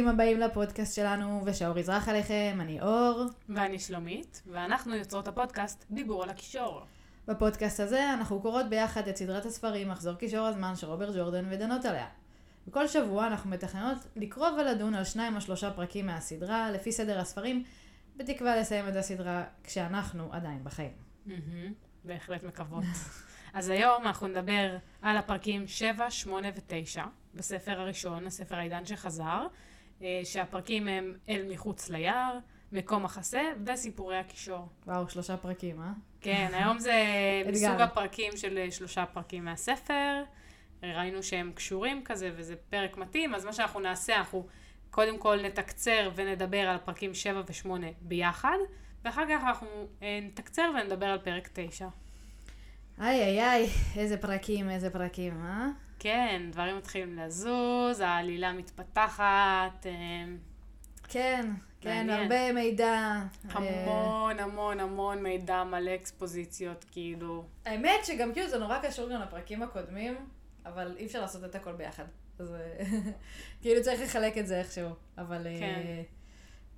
[0.00, 3.24] ברוכים הבאים לפודקאסט שלנו, ושאור יזרח עליכם, אני אור.
[3.48, 6.82] ואני שלומית, ואנחנו יוצרות הפודקאסט דיבור על הקישור.
[7.28, 11.84] בפודקאסט הזה אנחנו קוראות ביחד את סדרת הספרים מחזור קישור הזמן של רוברט ג'ורדן ודנות
[11.84, 12.06] עליה.
[12.66, 17.64] בכל שבוע אנחנו מתכננות לקרוא ולדון על שניים או שלושה פרקים מהסדרה, לפי סדר הספרים,
[18.16, 20.92] בתקווה לסיים את הסדרה כשאנחנו עדיין בחיים.
[22.04, 22.84] בהחלט מקוות.
[23.54, 27.00] אז היום אנחנו נדבר על הפרקים 7, 8 ו-9
[27.34, 29.46] בספר הראשון, הספר העידן שחזר,
[30.24, 32.38] שהפרקים הם אל מחוץ ליער,
[32.72, 34.68] מקום מחסה וסיפורי הקישור.
[34.86, 35.92] וואו, שלושה פרקים, אה?
[36.20, 36.92] כן, היום זה.
[37.52, 40.22] מסוג הפרקים של אה, שלושה פרקים מהספר.
[40.82, 44.46] ראינו שהם קשורים כזה וזה פרק מתאים, אז מה שאנחנו נעשה, אנחנו
[44.90, 47.68] קודם כל נתקצר ונדבר על פרקים 7 ו-8
[48.00, 48.56] ביחד,
[49.04, 49.68] ואחר כך אנחנו
[50.02, 51.88] אה, נתקצר ונדבר על פרק 9.
[53.00, 55.68] איי איי איי, איזה פרקים, איזה פרקים, אה?
[56.02, 60.24] כן, דברים מתחילים לזוז, העלילה מתפתחת, אה,
[61.08, 62.10] כן, כן.
[62.10, 62.86] הרבה מידע.
[62.86, 67.44] אה, המון המון המון מידע מלא אקספוזיציות, כאילו.
[67.66, 70.16] האמת שגם כאילו זה נורא קשור גם לפרקים הקודמים,
[70.66, 72.04] אבל אי אפשר לעשות את הכל ביחד.
[72.38, 72.54] אז
[73.62, 74.90] כאילו צריך לחלק את זה איכשהו.
[75.18, 76.02] אבל אה, כן.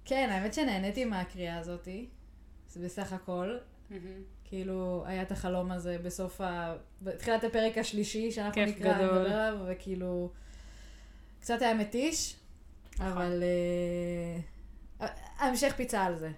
[0.04, 2.08] כן, האמת שנהניתי מהקריאה הזאתי.
[2.76, 3.58] בסך הכל.
[4.56, 6.74] כאילו, היה את החלום הזה בסוף ה...
[7.02, 9.18] בתחילת הפרק השלישי, שאנחנו כיף נקרא, גדול.
[9.18, 10.30] נדבר עליו, וכאילו...
[11.40, 12.36] קצת היה מתיש,
[12.94, 13.06] נכון.
[13.06, 13.42] אבל...
[15.00, 15.06] אה,
[15.38, 16.30] ההמשך פיצה על זה.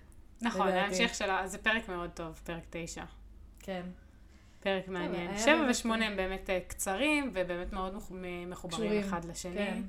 [0.42, 0.68] נכון.
[0.68, 3.04] ההמשך שלה, זה פרק מאוד טוב, פרק 9.
[3.58, 3.82] כן.
[4.60, 5.38] פרק מעניין.
[5.38, 8.10] שבע ושמונה הם באמת אה, קצרים, ובאמת מאוד מח-
[8.46, 9.56] מחוברים קשורים, אחד לשני.
[9.56, 9.82] כן.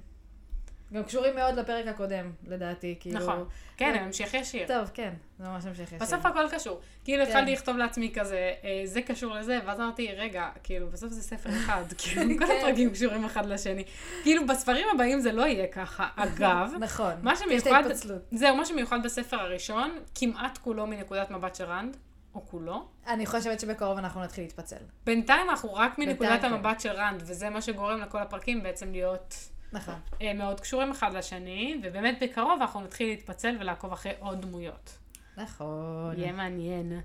[0.93, 3.19] גם קשורים מאוד לפרק הקודם, לדעתי, כאילו...
[3.19, 3.45] נכון.
[3.77, 4.67] כן, הם המשך ישיר.
[4.67, 5.97] טוב, כן, זה ממש המשך ישיר.
[5.99, 6.79] בסוף הכל קשור.
[7.03, 7.29] כאילו כן.
[7.29, 11.49] התחלתי לכתוב לעצמי כזה, אה, זה קשור לזה, ואז אמרתי, רגע, כאילו, בסוף זה ספר
[11.49, 12.53] אחד, כאילו, כל כן.
[12.61, 13.83] הפרקים קשורים אחד לשני.
[14.23, 16.07] כאילו, בספרים הבאים זה לא יהיה ככה.
[16.15, 17.13] אגב, נכון.
[17.51, 18.21] יש את ההתפצלות.
[18.31, 21.97] זהו, מה שמיוחד בספר הראשון, כמעט כולו מנקודת מבט של רנד,
[22.35, 22.87] או כולו.
[23.07, 24.75] אני חושבת שבקרוב אנחנו נתחיל להתפצל.
[25.05, 26.53] בינתיים אנחנו רק מנקודת כן.
[26.53, 29.35] המבט של רנד, וזה מה שגורם לכל הפרקים בעצם להיות
[29.75, 29.95] נכון.
[30.21, 34.97] אה, מאוד קשורים אחד לשני, ובאמת בקרוב אנחנו נתחיל להתפצל ולעקוב אחרי עוד דמויות.
[35.37, 36.19] נכון.
[36.19, 37.01] יהיה מעניין.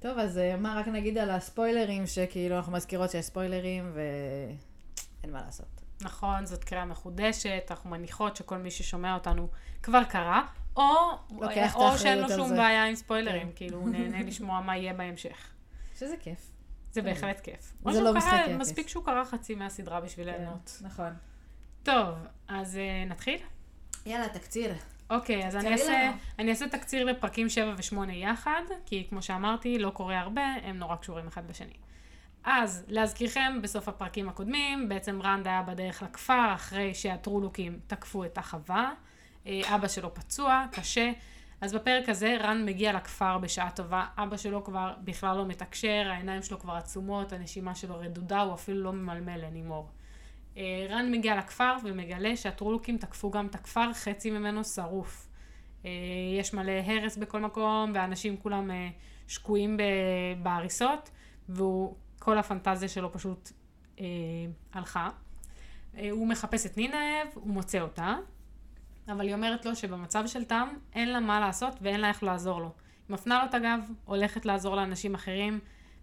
[0.00, 5.42] טוב, אז אה, מה רק נגיד על הספוילרים, שכאילו אנחנו מזכירות שיש ספוילרים, ואין מה
[5.46, 5.66] לעשות.
[6.02, 9.48] נכון, זאת קריאה מחודשת, אנחנו מניחות שכל מי ששומע אותנו
[9.82, 10.40] כבר קרא,
[10.76, 10.82] או,
[11.74, 12.56] או שאין לו שום זה.
[12.56, 13.52] בעיה עם ספוילרים, כן.
[13.56, 15.50] כאילו הוא נהנה לשמוע מה יהיה בהמשך.
[15.98, 16.50] שזה כיף.
[16.92, 17.72] זה בהחלט כיף.
[17.90, 18.56] זה לא משחק אפס.
[18.58, 20.78] מספיק שהוא קרא חצי מהסדרה בשביל כן, ליהנות.
[20.80, 21.12] נכון.
[21.86, 22.14] טוב,
[22.48, 23.38] אז אה, נתחיל?
[24.06, 24.74] יאללה, תקציר.
[25.10, 26.12] אוקיי, אז אני אעשה.
[26.38, 30.96] אני אעשה תקציר לפרקים 7 ו-8 יחד, כי כמו שאמרתי, לא קורה הרבה, הם נורא
[30.96, 31.72] קשורים אחד בשני.
[32.44, 38.92] אז, להזכירכם, בסוף הפרקים הקודמים, בעצם רנד היה בדרך לכפר, אחרי שהטרולוקים תקפו את החווה.
[39.46, 41.12] אה, אבא שלו פצוע, קשה.
[41.60, 46.42] אז בפרק הזה רן מגיע לכפר בשעה טובה, אבא שלו כבר בכלל לא מתקשר, העיניים
[46.42, 49.88] שלו כבר עצומות, הנשימה שלו רדודה, הוא אפילו לא ממלמל לנימור.
[50.56, 55.28] אה, רן מגיע לכפר ומגלה שהטרולוקים תקפו גם את הכפר, חצי ממנו שרוף.
[55.86, 55.90] אה,
[56.40, 58.88] יש מלא הרס בכל מקום, והאנשים כולם אה,
[59.26, 59.76] שקועים
[60.42, 61.10] בהריסות,
[61.48, 63.52] וכל הפנטזיה שלו פשוט
[64.00, 64.04] אה,
[64.72, 65.10] הלכה.
[66.10, 68.14] הוא מחפש את נינאב, הוא מוצא אותה,
[69.08, 72.60] אבל היא אומרת לו שבמצב של תם אין לה מה לעשות ואין לה איך לעזור
[72.60, 72.72] לו.
[73.08, 75.60] היא מפנה לו את הגב, הולכת לעזור לאנשים אחרים,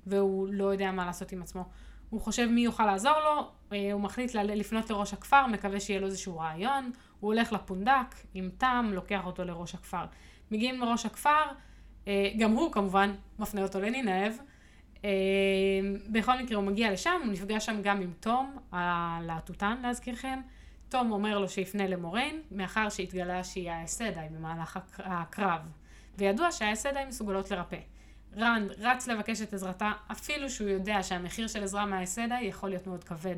[0.07, 1.65] והוא לא יודע מה לעשות עם עצמו.
[2.13, 6.05] הוא חושב מי יוכל לעזור לו, אה, הוא מחליט לפנות לראש הכפר, מקווה שיהיה לו
[6.07, 10.05] איזשהו רעיון, הוא הולך לפונדק עם תם, לוקח אותו לראש הכפר.
[10.51, 11.43] מגיעים לראש הכפר,
[12.07, 14.33] אה, גם הוא כמובן מפנה אותו לנינאב.
[15.05, 15.09] אה,
[16.11, 20.39] בכל מקרה הוא מגיע לשם, הוא נפגש שם גם עם תום, הלהטוטן להזכירכם.
[20.89, 25.59] תום אומר לו שיפנה למוריין, מאחר שהתגלה שהיא האסדאי במהלך הק- הקרב.
[26.17, 27.77] וידוע שהאסדאי מסוגלות לרפא.
[28.37, 33.03] רנד רץ לבקש את עזרתה, אפילו שהוא יודע שהמחיר של עזרה מהאסדאי יכול להיות מאוד
[33.03, 33.35] כבד.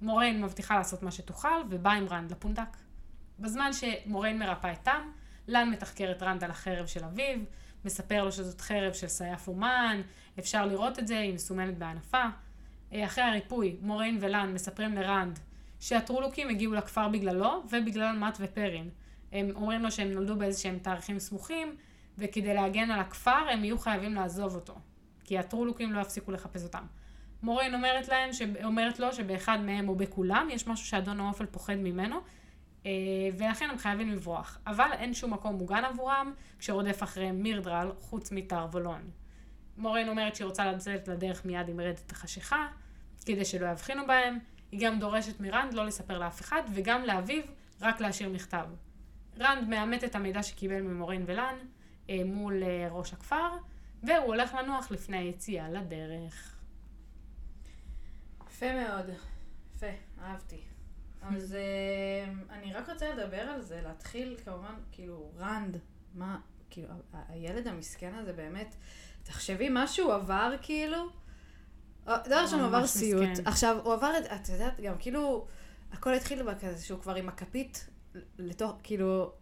[0.00, 2.76] מוריין מבטיחה לעשות מה שתוכל, ובאה עם רנד לפונדק.
[3.38, 5.10] בזמן שמוריין מרפא את תם,
[5.48, 7.38] לן מתחקר את רנד על החרב של אביו,
[7.84, 10.00] מספר לו שזאת חרב של סייף אומן,
[10.38, 12.24] אפשר לראות את זה, היא מסומנת באנפה.
[12.92, 15.38] אה, אחרי הריפוי, מוריין ולן מספרים לרנד
[15.80, 18.90] שהטרולוקים הגיעו לכפר בגללו ובגלל מאט ופרין.
[19.32, 21.76] הם אומרים לו שהם נולדו באיזה שהם תאריכים סמוכים,
[22.18, 24.74] וכדי להגן על הכפר הם יהיו חייבים לעזוב אותו,
[25.24, 26.84] כי הטרולוקים לא יפסיקו לחפש אותם.
[27.42, 28.42] מוריין אומרת, להם, ש...
[28.64, 32.16] אומרת לו שבאחד מהם או בכולם יש משהו שאדון האופל פוחד ממנו,
[32.86, 32.90] אה,
[33.38, 34.58] ולכן הם חייבים לברוח.
[34.66, 39.10] אבל אין שום מקום מוגן עבורם, כשרודף אחריהם מירדרל, חוץ מתרבולון.
[39.76, 42.68] מוריין אומרת שהיא רוצה לצאת לדרך מיד עם רדת החשיכה,
[43.26, 44.38] כדי שלא יבחינו בהם.
[44.72, 47.42] היא גם דורשת מרנד לא לספר לאף אחד, וגם לאביו
[47.80, 48.66] רק להשאיר מכתב.
[49.38, 51.54] רנד מאמת את המידע שקיבל ממורין ולן
[52.24, 53.50] מול אה, ראש הכפר,
[54.02, 56.56] והוא הולך לנוח לפני היציאה לדרך.
[58.48, 59.06] יפה מאוד.
[59.76, 59.86] יפה,
[60.22, 60.60] אהבתי.
[61.22, 65.78] אז אה, אני רק רוצה לדבר על זה, להתחיל כמובן, כאילו, רנד,
[66.14, 66.38] מה,
[66.70, 66.88] כאילו,
[67.28, 68.76] הילד המסכן הזה באמת,
[69.22, 70.98] תחשבי מה שהוא עבר, כאילו.
[72.08, 73.28] אה, דבר ראשון, הוא עבר סיוט.
[73.44, 75.46] עכשיו, הוא עבר את, את יודעת, גם כאילו,
[75.92, 77.88] הכל התחיל בכזה שהוא כבר עם הכפית
[78.38, 79.32] לתוך, כאילו,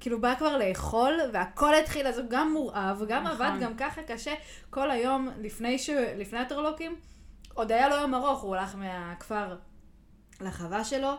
[0.00, 3.46] כאילו בא כבר לאכול, והכל התחיל, אז הוא גם מורעב, גם נכון.
[3.46, 4.34] עבד גם ככה קשה
[4.70, 6.96] כל היום לפני, ש, לפני הטרלוקים.
[7.54, 9.56] עוד היה לו יום ארוך, הוא הלך מהכפר
[10.40, 11.12] לחווה שלו,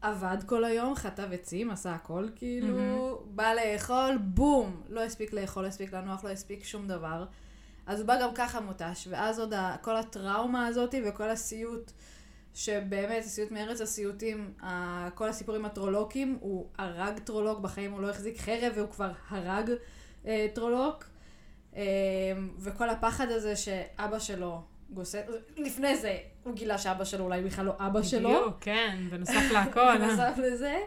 [0.00, 4.82] עבד כל היום, חטב עצים, עשה הכל, כאילו, בא לאכול, בום!
[4.88, 7.24] לא הספיק לאכול, לא הספיק לנוח, לא הספיק שום דבר.
[7.86, 11.92] אז הוא בא גם ככה מותש, ואז עוד ה, כל הטראומה הזאת וכל הסיוט,
[12.56, 14.52] שבאמת, הסיוט מארץ הסיוטים,
[15.14, 19.70] כל הסיפורים הטרולוקים, הוא הרג טרולוק, בחיים הוא לא החזיק חרב והוא כבר הרג
[20.26, 21.04] אה, טרולוק.
[21.76, 21.82] אה,
[22.58, 24.60] וכל הפחד הזה שאבא שלו
[24.90, 25.22] גוסס,
[25.56, 28.28] לפני זה הוא גילה שאבא שלו אולי בכלל לא אבא שלו.
[28.28, 29.80] בדיוק, כן, בנוסף להכל.
[29.80, 29.98] אה?
[29.98, 30.78] בנוסף לזה.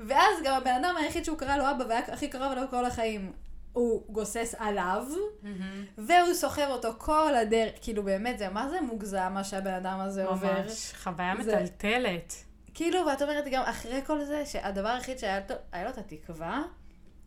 [0.00, 3.32] ואז גם הבן אדם היחיד שהוא קרא לו אבא והיה הכי קרוב אליו כל החיים,
[3.72, 5.06] הוא גוסס עליו,
[5.42, 5.84] מהמם.
[5.98, 7.72] והוא סוחב אותו כל הדרך.
[7.82, 10.60] כאילו באמת, זה מה זה מוגזם מה שהבן אדם הזה עובר.
[10.62, 12.34] ממש, חוויה זה- מטלטלת.
[12.74, 16.62] כאילו, ואת אומרת גם אחרי כל זה, שהדבר היחיד שהיה לו, היה לו את התקווה,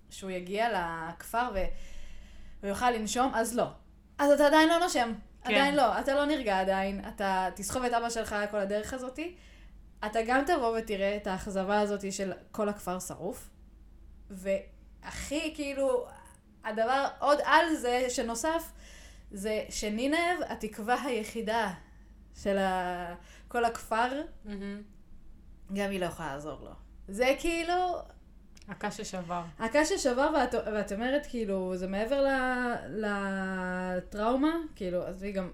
[0.10, 0.68] שהוא יגיע
[1.10, 1.60] לכפר ו...
[2.64, 3.68] ויוכל לנשום, אז לא.
[4.18, 5.14] אז אתה עדיין לא נושם.
[5.44, 5.54] כן.
[5.54, 9.36] עדיין לא, אתה לא נרגע עדיין, אתה תסחוב את אבא שלך כל הדרך הזאתי.
[10.06, 13.50] אתה גם תבוא ותראה את האכזבה הזאתי של כל הכפר שרוף.
[14.30, 16.06] והכי, כאילו,
[16.64, 18.72] הדבר עוד על זה שנוסף,
[19.32, 21.74] זה שנינב, התקווה היחידה
[22.36, 23.16] של ה...
[23.48, 24.82] כל הכפר, מהמם.
[25.74, 26.72] גם היא לא יכולה לעזור לו.
[27.08, 28.02] זה כאילו,
[28.68, 29.44] הקש ששבר.
[29.60, 32.28] הקש ששבר ואת, ואת אומרת כאילו, זה מעבר ל,
[32.90, 35.52] לטראומה, כאילו, עזבי גם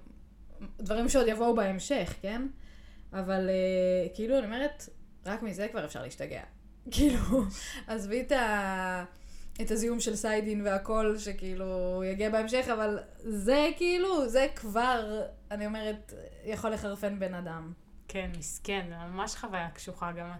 [0.80, 2.48] דברים שעוד יבואו בהמשך, כן?
[3.14, 4.90] אבל אה, כאילו, אני אומרת,
[5.26, 6.42] רק מזה כבר אפשר להשתגע.
[6.92, 7.44] כאילו,
[7.88, 9.06] עזבי את, ה,
[9.62, 15.22] את הזיהום של סיידין והכל, שכאילו יגיע בהמשך, אבל זה כאילו, זה כבר,
[15.52, 16.14] אני אומרת,
[16.46, 17.74] יכול לחרפן בן אדם.
[18.08, 20.32] כן, מסכן, זה ממש חוויה קשוחה גם.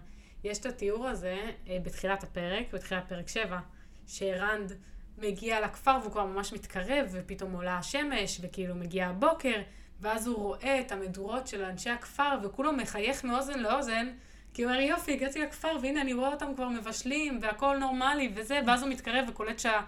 [0.44, 1.36] יש את התיאור הזה
[1.68, 3.60] אה, בתחילת הפרק, בתחילת פרק 7,
[4.06, 4.72] שרנד
[5.18, 9.60] מגיע לכפר והוא כבר ממש מתקרב, ופתאום עולה השמש, וכאילו מגיע הבוקר,
[10.00, 14.06] ואז הוא רואה את המדורות של אנשי הכפר, וכולו מחייך מאוזן לאוזן,
[14.54, 18.60] כי הוא אומר, יופי, הגעתי לכפר, והנה אני רואה אותם כבר מבשלים, והכל נורמלי, וזה,
[18.66, 19.80] ואז הוא מתקרב וקולט שה...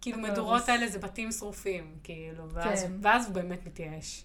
[0.00, 0.68] כאילו, מדורות.
[0.68, 2.92] האלה זה בתים שרופים, כאילו, ואז, כן.
[3.02, 4.24] ואז הוא באמת מתייאש.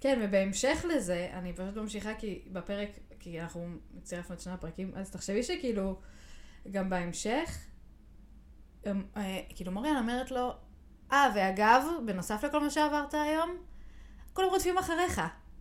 [0.00, 2.88] כן, ובהמשך לזה, אני פשוט ממשיכה כי בפרק,
[3.20, 3.66] כי אנחנו
[4.02, 6.00] צירפנו את שני הפרקים, אז תחשבי שכאילו,
[6.70, 7.58] גם בהמשך,
[8.84, 10.52] הם, אה, כאילו מוריאן אומרת לו,
[11.12, 13.56] אה, ואגב, בנוסף לכל מה שעברת היום,
[14.32, 15.20] כולם רודפים אחריך.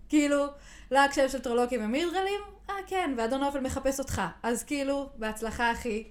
[0.10, 0.45] כאילו,
[0.92, 2.42] להק שם של טרולוקים ומידרלים,
[2.72, 4.22] אה, כן, ואדון אופל מחפש אותך.
[4.44, 6.08] אז כאילו, בהצלחה, אחי.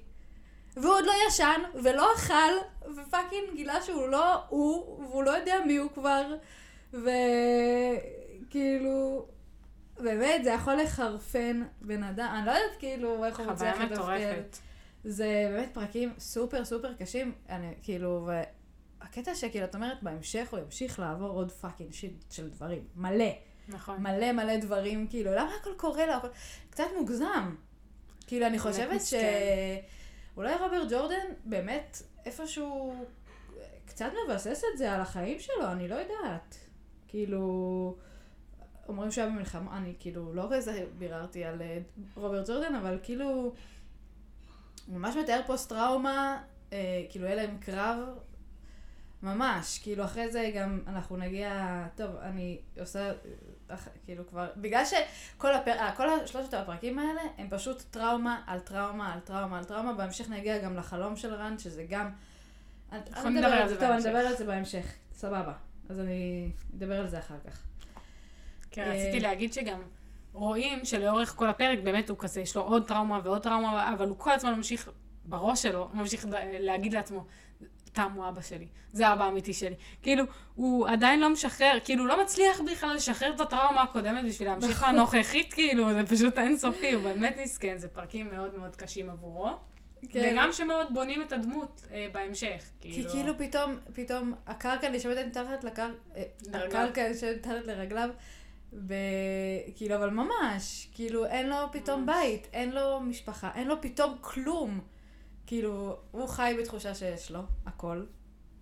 [0.76, 2.52] והוא עוד לא ישן, ולא אכל,
[2.96, 6.34] ופאקינג גילה שהוא לא הוא, והוא לא יודע מי הוא כבר.
[8.52, 9.26] וכאילו,
[10.00, 14.02] באמת, זה יכול לחרפן בן אדם, אני לא יודעת כאילו איך הוא מצליח חוויה לתפקד.
[14.02, 14.56] מטורפת.
[15.04, 18.28] זה באמת פרקים סופר סופר קשים, אני כאילו,
[19.00, 23.30] והקטע שכאילו, את אומרת, בהמשך הוא ימשיך לעבור עוד fucking shit של דברים, מלא,
[23.72, 24.02] נכון.
[24.02, 26.28] מלא מלא דברים, כאילו, למה הכל קורה הכל...
[26.70, 27.54] קצת מוגזם.
[28.26, 29.18] כאילו, אני חושבת מסכן.
[30.34, 32.94] שאולי רוברט ג'ורדן באמת איפשהו
[33.86, 36.56] קצת מבסס את זה על החיים שלו, אני לא יודעת.
[37.08, 37.96] כאילו,
[38.88, 41.78] אומרים שהיה במלחמה, אני כאילו לא כזה ביררתי על אה,
[42.14, 43.52] רוברט ג'ורדן, אבל כאילו, הוא
[44.88, 47.98] ממש מתאר פוסט טראומה, אה, כאילו היה להם קרב,
[49.22, 53.12] ממש, כאילו אחרי זה גם אנחנו נגיע, טוב, אני עושה,
[54.04, 55.72] כאילו כבר, בגלל שכל הפר...
[55.72, 60.28] אה, כל שלושת הפרקים האלה הם פשוט טראומה על טראומה על טראומה על טראומה, בהמשך
[60.28, 62.10] נגיע גם לחלום של רן, שזה גם...
[62.92, 64.08] אנחנו נדבר על זה זה, טוב, אני בהמשך.
[64.08, 65.52] אדבר על זה בהמשך, סבבה.
[65.88, 67.62] אז אני אדבר על זה אחר כך.
[68.70, 69.80] כן, אה, רציתי להגיד שגם
[70.32, 74.18] רואים שלאורך כל הפרק באמת הוא כזה, יש לו עוד טראומה ועוד טראומה, אבל הוא
[74.18, 74.90] כל הזמן ממשיך,
[75.24, 76.26] בראש שלו, ממשיך
[76.60, 77.24] להגיד לעצמו,
[77.92, 79.74] תם הוא אבא שלי, זה אבא האמיתי שלי.
[80.02, 84.82] כאילו, הוא עדיין לא משחרר, כאילו, לא מצליח בכלל לשחרר את הטראומה הקודמת בשביל להמשיך.
[84.88, 89.50] לנוכחית, כאילו, זה פשוט אינסופי, הוא באמת מסכן, זה פרקים מאוד מאוד קשים עבורו.
[90.08, 90.30] כן.
[90.32, 93.10] וגם שמאוד בונים את הדמות אה, בהמשך, כי כאילו.
[93.10, 95.88] כאילו פתאום, פתאום הקרקע נשמטת מתחת לקרקע,
[96.46, 96.80] לרגליו.
[96.80, 98.10] הקרקע נשמטת מתחת לרגליו,
[98.86, 98.94] ב...
[99.76, 102.16] כאילו, אבל ממש, כאילו, אין לו פתאום ממש.
[102.16, 104.80] בית, אין לו משפחה, אין לו פתאום כלום.
[105.50, 108.04] כאילו, הוא חי בתחושה שיש לו הכל,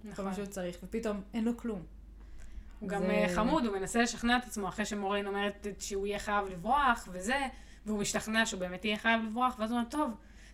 [0.03, 0.25] כל נכון.
[0.25, 1.83] מה שהוא צריך, ופתאום אין לו כלום.
[2.81, 6.19] הוא גם זה- אה, חמוד, הוא מנסה לשכנע את עצמו אחרי שמורן אומרת שהוא יהיה
[6.19, 7.47] חייב לברוח וזה,
[7.87, 10.11] והוא משתכנע שהוא באמת יהיה חייב לברוח, ואז הוא אומר, טוב,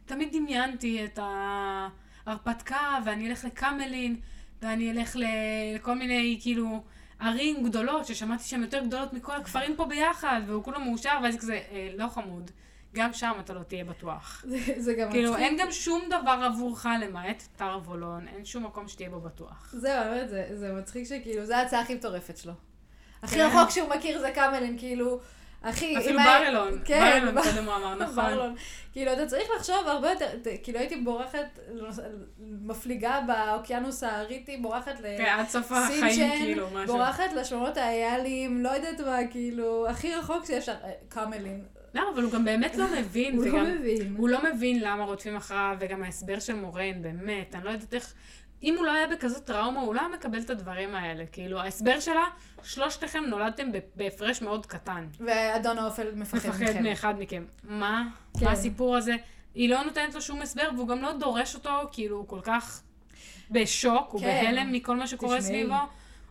[0.07, 4.21] תמיד דמיינתי את ההרפתקה, ואני אלך לקמלין,
[4.63, 6.83] ואני אלך לכל מיני, כאילו,
[7.21, 11.61] ערים גדולות, ששמעתי שהן יותר גדולות מכל הכפרים פה ביחד, והוא כולו מאושר, ואז כזה,
[11.71, 12.51] אה, לא חמוד,
[12.95, 14.45] גם שם אתה לא תהיה בטוח.
[14.49, 15.45] זה, זה גם כאילו, מצחיק.
[15.47, 19.75] אין גם שום דבר עבורך למעט תרבולון, אין שום מקום שתהיה בו בטוח.
[19.79, 22.53] זהו, באמת, זה, זה מצחיק שכאילו, זו ההצעה הכי מטורפת שלו.
[23.23, 23.47] הכי כן.
[23.47, 25.21] רחוק שהוא מכיר זה קמלין, כאילו,
[25.63, 25.99] הכי...
[25.99, 28.15] אפילו בר-אילון, כן, בר-אילון בר- קודם הוא אמר, נכון.
[28.17, 28.55] בר-אילון.
[28.93, 31.59] כאילו, אתה צריך לחשוב הרבה יותר, ת- כאילו הייתי בורחת,
[32.39, 35.07] מפליגה באוקיינוס האריתי, בורחת ל...
[36.17, 36.67] כן, כאילו.
[36.87, 41.65] בורחת לשמונות האיילים, לא יודעת מה, כאילו, הכי רחוק שאפשר, אה, קמלין.
[41.95, 43.63] לא, אבל הוא גם באמת לא מבין, הוא לא.
[43.63, 44.15] מבין.
[44.17, 48.15] הוא לא מבין למה רודפים אחריו, וגם ההסבר של מורן, באמת, אני לא יודעת איך...
[48.63, 51.25] אם הוא לא היה בכזאת טראומה, הוא לא היה מקבל את הדברים האלה.
[51.33, 52.25] כאילו, ההסבר שלה,
[52.63, 55.07] שלושתכם נולדתם בהפרש מאוד קטן.
[55.21, 56.83] ואדון האופל מפחד מפחד מכם.
[56.83, 57.45] מאחד מכם.
[57.65, 58.09] מה?
[58.39, 58.45] כן.
[58.45, 59.15] מה הסיפור הזה?
[59.55, 62.83] היא לא נותנת לו שום הסבר, והוא גם לא דורש אותו, כאילו, הוא כל כך
[63.51, 64.27] בשוק, הוא כן.
[64.27, 65.53] בהלם מכל מה שקורה תשמעי.
[65.53, 65.75] סביבו.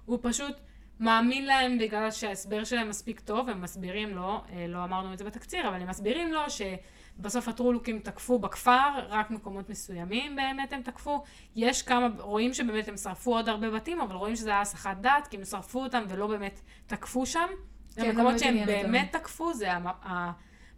[0.05, 0.55] הוא פשוט
[0.99, 5.23] מאמין להם בגלל שההסבר שלהם מספיק טוב, הם מסבירים לו, אה, לא אמרנו את זה
[5.25, 11.23] בתקציר, אבל הם מסבירים לו שבסוף הטרולוקים תקפו בכפר, רק מקומות מסוימים באמת הם תקפו.
[11.55, 15.27] יש כמה, רואים שבאמת הם שרפו עוד הרבה בתים, אבל רואים שזה היה הסחת דעת,
[15.27, 17.47] כי הם שרפו אותם ולא באמת תקפו שם.
[17.95, 18.91] כן, המקומות לא שהם עניין אותם.
[18.91, 20.27] באמת תקפו זה המ-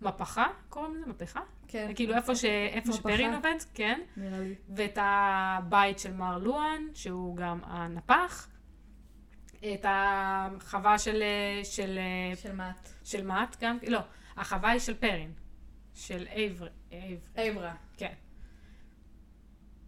[0.02, 1.40] המפחה, קוראים לזה מהפכה?
[1.68, 2.46] כן, כאילו איפה, ש...
[2.46, 3.00] איפה מפחה.
[3.00, 4.00] שפרין עובד, כן.
[4.18, 4.56] נראה לי.
[4.70, 8.48] ואת הבית של מר לואן, שהוא גם הנפח.
[9.74, 11.24] את החווה של,
[11.64, 12.00] של,
[12.36, 12.90] של מאט.
[13.04, 14.00] של מאט גם, לא,
[14.38, 15.32] החווה היא של פרין.
[15.96, 16.70] של אייברי,
[17.38, 17.74] אייברה.
[17.98, 18.14] כן,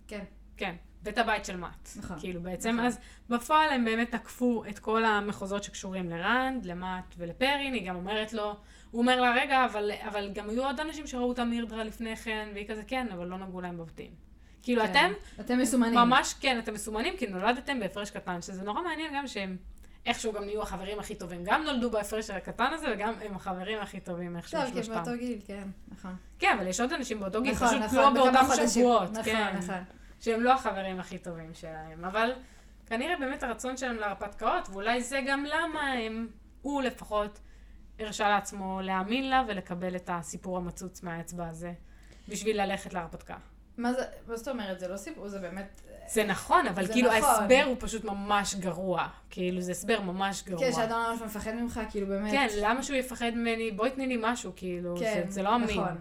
[0.07, 0.23] כן.
[0.57, 0.75] כן.
[1.03, 1.89] ואת הבית של מאט.
[1.97, 2.85] נכון, כאילו בעצם, נכון.
[2.85, 8.33] אז בפועל הם באמת תקפו את כל המחוזות שקשורים לרנד, למאט ולפרין, היא גם אומרת
[8.33, 8.55] לו,
[8.91, 12.49] הוא אומר לה, רגע, אבל, אבל גם היו עוד אנשים שראו את המירדרה לפני כן,
[12.53, 14.11] והיא כזה, כן, אבל לא נגעו להם בבתים.
[14.67, 14.89] כאילו, כן.
[14.91, 15.93] אתם אתם מסומנים.
[15.93, 19.57] ממש כן, אתם מסומנים, כי נולדתם בהפרש קטן, שזה נורא מעניין גם שהם
[20.05, 21.43] איכשהו גם נהיו החברים הכי טובים.
[21.43, 25.03] גם נולדו בהפרש הקטן הזה, וגם הם החברים הכי טובים איכשהו טוב, כי הם שלושתם.
[25.03, 26.15] באותו גיל, כן, נכון.
[26.39, 28.67] כן, אבל יש עוד אנשים באותו גיל, נכון, פשוט נכון, לא באותם.
[28.67, 29.55] שבועות, נכון, כן.
[29.57, 29.83] נכון.
[30.19, 32.05] שהם לא החברים הכי טובים שלהם.
[32.05, 32.31] אבל
[32.85, 36.27] כנראה באמת הרצון שלהם להרפתקאות, ואולי זה גם למה הם,
[36.61, 37.39] הוא לפחות,
[37.99, 41.73] הרשה לעצמו להאמין לה ולקבל את הסיפור המצוץ מהאצבע הזה,
[42.27, 43.35] בשביל ללכת להרפתקה.
[43.77, 44.79] מה זה, מה זאת אומרת?
[44.79, 45.81] זה לא סיפור, זה באמת...
[46.07, 47.23] זה נכון, אבל זה כאילו נכון.
[47.23, 49.07] ההסבר הוא פשוט ממש גרוע.
[49.29, 50.59] כאילו, זה הסבר ממש גרוע.
[50.59, 52.31] כן, שאדם ממש מפחד ממך, כאילו באמת.
[52.31, 53.71] כן, למה שהוא יפחד ממני?
[53.71, 55.69] בואי תני לי משהו, כאילו, כן, זה, זה לא אמין.
[55.69, 55.95] נכון.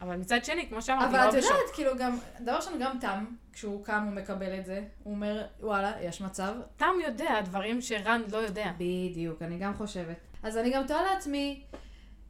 [0.00, 1.50] אבל מצד שני, כמו שאמרתי, אבל לא את בשוק.
[1.50, 5.44] יודעת, כאילו גם, דבר ראשון, גם תם, כשהוא קם הוא מקבל את זה, הוא אומר,
[5.60, 6.54] וואלה, יש מצב.
[6.76, 8.72] תם יודע דברים שרנד לא יודע.
[8.78, 10.16] בדיוק, אני גם חושבת.
[10.42, 11.62] אז אני גם תוהה לעצמי,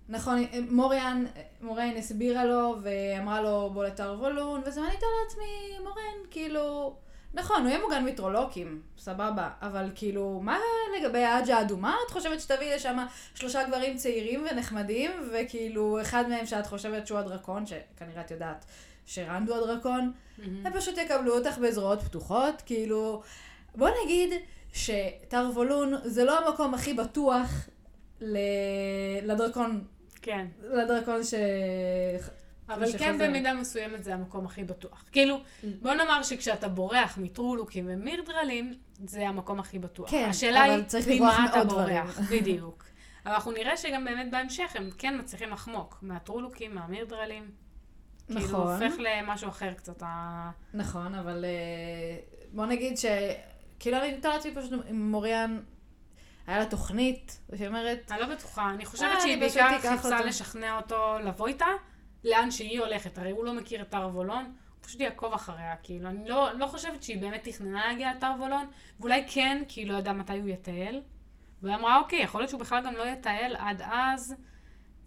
[0.09, 1.25] נכון, מוריאן,
[1.61, 6.95] מוריין הסבירה לו ואמרה לו בוא לטרוולון, וזה, ואני תוהה לעצמי, מורן, כאילו,
[7.35, 10.59] נכון, הוא יהיה מוגן מטרולוקים, סבבה, אבל כאילו, מה
[10.99, 11.97] לגבי האג'ה האדומה?
[12.07, 17.65] את חושבת שתביאי לשם שלושה גברים צעירים ונחמדים, וכאילו, אחד מהם שאת חושבת שהוא הדרקון,
[17.67, 18.65] שכנראה את יודעת
[19.07, 20.13] שרנד הוא הדרקון,
[20.65, 23.23] הם פשוט יקבלו אותך בזרועות פתוחות, כאילו,
[23.75, 24.31] בוא נגיד
[24.73, 27.69] שטרוולון זה לא המקום הכי בטוח
[28.23, 28.37] ל...
[29.23, 29.85] לדרקון,
[30.23, 30.47] כן.
[30.63, 31.35] לדרקון ש...
[32.69, 32.99] אבל שחוזר.
[32.99, 35.05] כן במידה מסוימת זה המקום הכי בטוח.
[35.13, 35.41] כאילו,
[35.83, 38.75] בוא נאמר שכשאתה בורח מטרולוקים ומירדרלים,
[39.07, 40.11] זה המקום הכי בטוח.
[40.11, 42.21] כן, השאלה אבל היא, צריך לברוח אתה מעוד בורח.
[42.21, 42.29] דברים.
[42.41, 42.85] בדיוק.
[43.27, 47.51] אבל אנחנו נראה שגם באמת בהמשך הם כן מצליחים לחמוק מהטרולוקים, מהמירדרלים.
[48.27, 48.83] כאילו, נכון.
[48.83, 50.03] הופך למשהו אחר קצת.
[50.75, 52.17] נכון, אבל אה,
[52.53, 53.05] בוא נגיד ש...
[53.79, 55.61] כאילו אני לעצמי פשוט עם מוריאן,
[56.47, 60.21] היה לה תוכנית, שהיא אומרת, אני לא בטוחה, אני חושבת אה, שהיא בעיקר חיפשה.
[60.21, 61.67] לשכנע אותו לבוא איתה,
[62.25, 63.19] לאן שהיא הולכת.
[63.19, 66.09] הרי הוא לא מכיר את טרוולון, הוא פשוט יעקוב אחריה, כאילו.
[66.09, 68.67] אני לא, לא חושבת שהיא באמת תכננה להגיע לטרוולון,
[69.01, 71.03] ואולי כן, כי היא לא ידעה מתי הוא יטייל.
[71.63, 74.35] והיא אמרה, אוקיי, יכול להיות שהוא בכלל גם לא יטייל עד אז,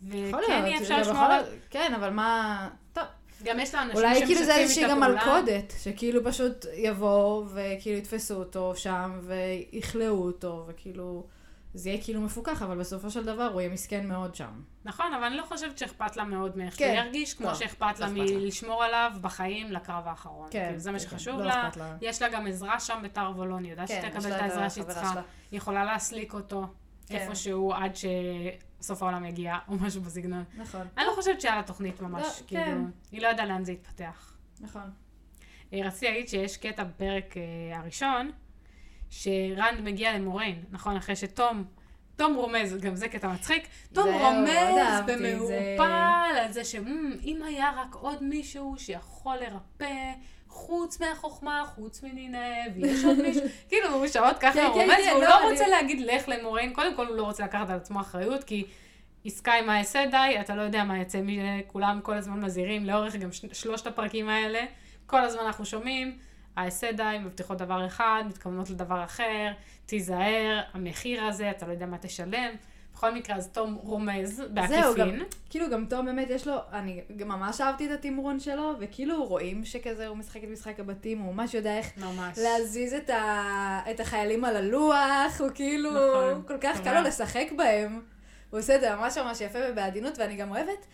[0.03, 1.43] וכן יהיה אפשר לשמור על...
[1.69, 2.69] כן, אבל מה...
[2.93, 3.03] טוב,
[3.45, 4.99] גם יש לה אנשים אולי כאילו זה איזושהי גם.
[4.99, 11.25] מלכודת, שכאילו פשוט יבואו וכאילו יתפסו אותו שם ויכלאו אותו, וכאילו
[11.73, 14.61] זה יהיה כאילו מפוקח, אבל בסופו של דבר הוא יהיה מסכן מאוד שם.
[14.85, 16.93] נכון, אבל אני לא חושבת שאכפת לה מאוד מאיך כן.
[16.95, 18.13] שהוא ירגיש, כמו לא, שאכפת לא לה.
[18.13, 20.47] מלשמור עליו בחיים לקרב האחרון.
[20.51, 21.69] כן, כאילו, זה מה כן, שחשוב לא לה.
[21.77, 21.95] לה.
[22.01, 24.69] יש לה גם עזרה שם בטרוולון, היא יודעת כן, שהיא יש תקבל לה את העזרה
[24.69, 25.21] שהיא צריכה.
[25.51, 26.67] היא יכולה להסליק אותו
[27.07, 27.15] כן.
[27.15, 27.91] איפשהו עד
[28.85, 30.43] שסוף העולם יגיע, או משהו בסגנון.
[30.57, 32.81] נכון, אני לא חושבת שהיה לה תוכנית ממש, לא, כאילו, כן.
[33.11, 34.33] היא לא ידעה לאן זה יתפתח.
[34.59, 34.91] נכון.
[35.73, 38.31] אה, רציתי להגיד שיש קטע בפרק אה, הראשון,
[39.09, 40.95] שרנד מגיע למוריין, נכון?
[40.95, 41.63] אחרי שתום,
[42.15, 45.17] תום רומז, גם זה קטע מצחיק, תום רומז את זה.
[45.17, 50.11] במעורפל על זה שאם היה רק עוד מישהו שיכול לרפא,
[50.55, 52.37] חוץ מהחוכמה, חוץ מנינב,
[52.75, 55.51] ויש עוד מישהו, כאילו הוא שעות ככה כן, כן, רומז, כן, והוא לא, לא אני-
[55.51, 58.65] רוצה להגיד לך למוריין, קודם כל הוא לא רוצה לקחת על עצמו אחריות, כי
[59.25, 63.15] עסקה עם העשה די, אתה לא יודע מה יצא מזה, כולם כל הזמן מזהירים, לאורך
[63.15, 64.59] גם שלושת הפרקים האלה,
[65.05, 66.17] כל הזמן אנחנו שומעים,
[66.55, 69.51] העשה די, מבטיחות דבר אחד, מתכוונות לדבר אחר,
[69.85, 72.49] תיזהר, המחיר הזה, אתה לא יודע מה תשלם.
[72.95, 75.23] בכל מקרה, אז תום רומז זהו, גם, בעקיפין.
[75.49, 79.65] כאילו גם תום באמת יש לו, אני גם ממש אהבתי את התמרון שלו, וכאילו רואים
[79.65, 82.37] שכזה הוא משחק את משחק הבתים, הוא ממש יודע איך ממש.
[82.37, 83.81] להזיז את, ה...
[83.91, 86.81] את החיילים על הלוח, הוא כאילו, נכון, כל כך.
[86.83, 88.01] קל לו לשחק בהם.
[88.49, 90.85] הוא עושה את זה ממש ממש יפה ובעדינות, ואני גם אוהבת,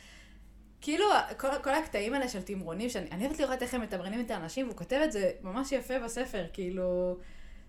[0.82, 1.06] כאילו,
[1.38, 4.66] כל, כל הקטעים האלה של תמרונים, שאני אני אוהבת לראות איך הם מתמרנים את האנשים,
[4.66, 7.18] והוא כותב את זה ממש יפה בספר, כאילו,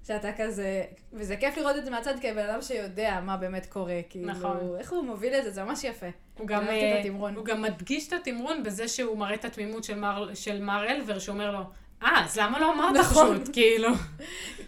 [0.06, 0.82] שאתה כזה,
[1.12, 4.76] וזה כיף לראות את זה מהצד כבן אדם שיודע מה באמת קורה, כאילו, נכון.
[4.78, 6.06] איך הוא מוביל את זה, זה ממש יפה.
[6.38, 7.02] הוא גם, את אה.
[7.36, 11.18] הוא גם מדגיש את התמרון בזה שהוא מראה את התמימות של מר, של מר אלבר,
[11.18, 11.60] שאומר לו,
[12.02, 13.38] אה, אז למה לא אמרת נכון.
[13.38, 13.54] פשוט?
[13.54, 13.88] כאילו,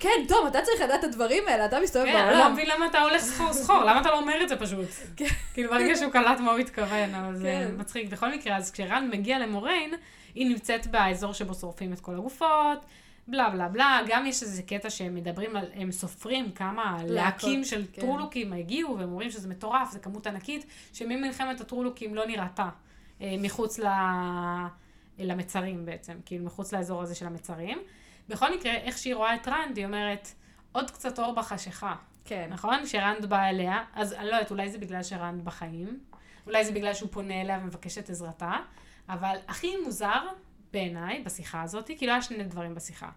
[0.00, 2.52] כן, תום, אתה צריך לדעת את הדברים האלה, אתה מסתובב כן, אני לא בעולם.
[2.52, 4.88] מבין למה אתה הולך סחור סחור, למה אתה לא אומר את זה פשוט?
[5.16, 5.24] כן.
[5.54, 7.74] כאילו, ברגע שהוא קלט מה הוא התכוון, אבל זה כן.
[7.76, 8.08] מצחיק.
[8.08, 9.94] בכל מקרה, אז כשרן מגיע למוריין,
[10.34, 12.84] היא נמצאת באזור שבו שורפים את כל הגופות.
[13.28, 17.84] בלה בלה בלה, גם יש איזה קטע שהם מדברים על, הם סופרים כמה להקים של
[17.92, 18.00] כן.
[18.02, 22.68] טרולוקים הגיעו, והם אומרים שזה מטורף, זו כמות ענקית, שממלחמת הטרולוקים לא נראתה
[23.20, 23.86] אה, מחוץ ל...
[25.18, 27.78] למצרים בעצם, כאילו מחוץ לאזור הזה של המצרים.
[28.28, 30.28] בכל מקרה, איך שהיא רואה את רנד, היא אומרת,
[30.72, 31.94] עוד קצת אור בחשיכה.
[32.24, 32.46] כן.
[32.50, 32.86] נכון?
[32.86, 36.00] שרנד בא אליה, אז אני לא יודעת, אולי זה בגלל שרנד בחיים,
[36.46, 38.52] אולי זה בגלל שהוא פונה אליה ומבקש את עזרתה,
[39.08, 40.22] אבל הכי מוזר
[40.72, 43.10] בעיניי בשיחה הזאת, כי לא היה שני דברים בשיחה.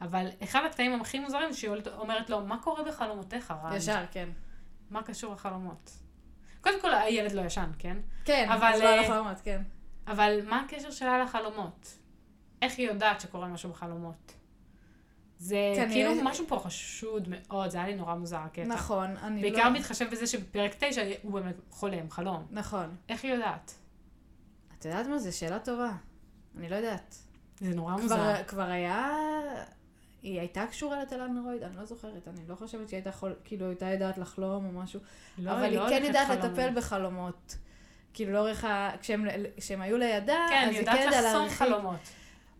[0.00, 3.76] אבל אחד הקטעים הכי מוזרים, שהיא אומרת לו, מה קורה בחלומותיך, רנד?
[3.76, 4.28] ישר, כן.
[4.90, 5.90] מה קשור לחלומות?
[6.60, 7.96] קודם כל, הילד לא ישן, כן?
[8.24, 9.62] כן, אבל, אז לא אה, על החלומות, כן.
[10.06, 11.94] אבל מה הקשר שלה לחלומות?
[12.62, 14.32] איך היא יודעת שקורה משהו בחלומות?
[15.38, 18.64] זה כנראה- כאילו משהו פה חשוד מאוד, זה היה לי נורא מוזר הקטע.
[18.64, 19.70] נכון, אני בעיקר לא...
[19.72, 22.46] בהתחשב בזה שבפרק 9 הוא באמת חולם, חלום.
[22.50, 22.96] נכון.
[23.08, 23.74] איך היא יודעת?
[24.78, 25.18] את יודעת מה?
[25.18, 25.90] זו שאלה טובה.
[26.58, 27.16] אני לא יודעת.
[27.60, 28.44] זה נורא כבר, מוזר.
[28.46, 29.08] כבר היה...
[30.22, 31.62] היא הייתה קשורה לתלנרויד?
[31.62, 32.28] אני לא זוכרת.
[32.28, 33.34] אני לא חושבת שהיא הייתה חול...
[33.44, 35.00] כאילו, הייתה יודעת לחלום או משהו.
[35.38, 36.44] לא, אבל היא לא כן יודעת חלומות.
[36.44, 37.56] לטפל בחלומות.
[38.14, 38.90] כאילו, לאורך ה...
[39.00, 41.48] כשהם, כשהם היו לידה, כן, אז היא יודעת כן ידעה לחסום.
[41.48, 42.00] חלומות.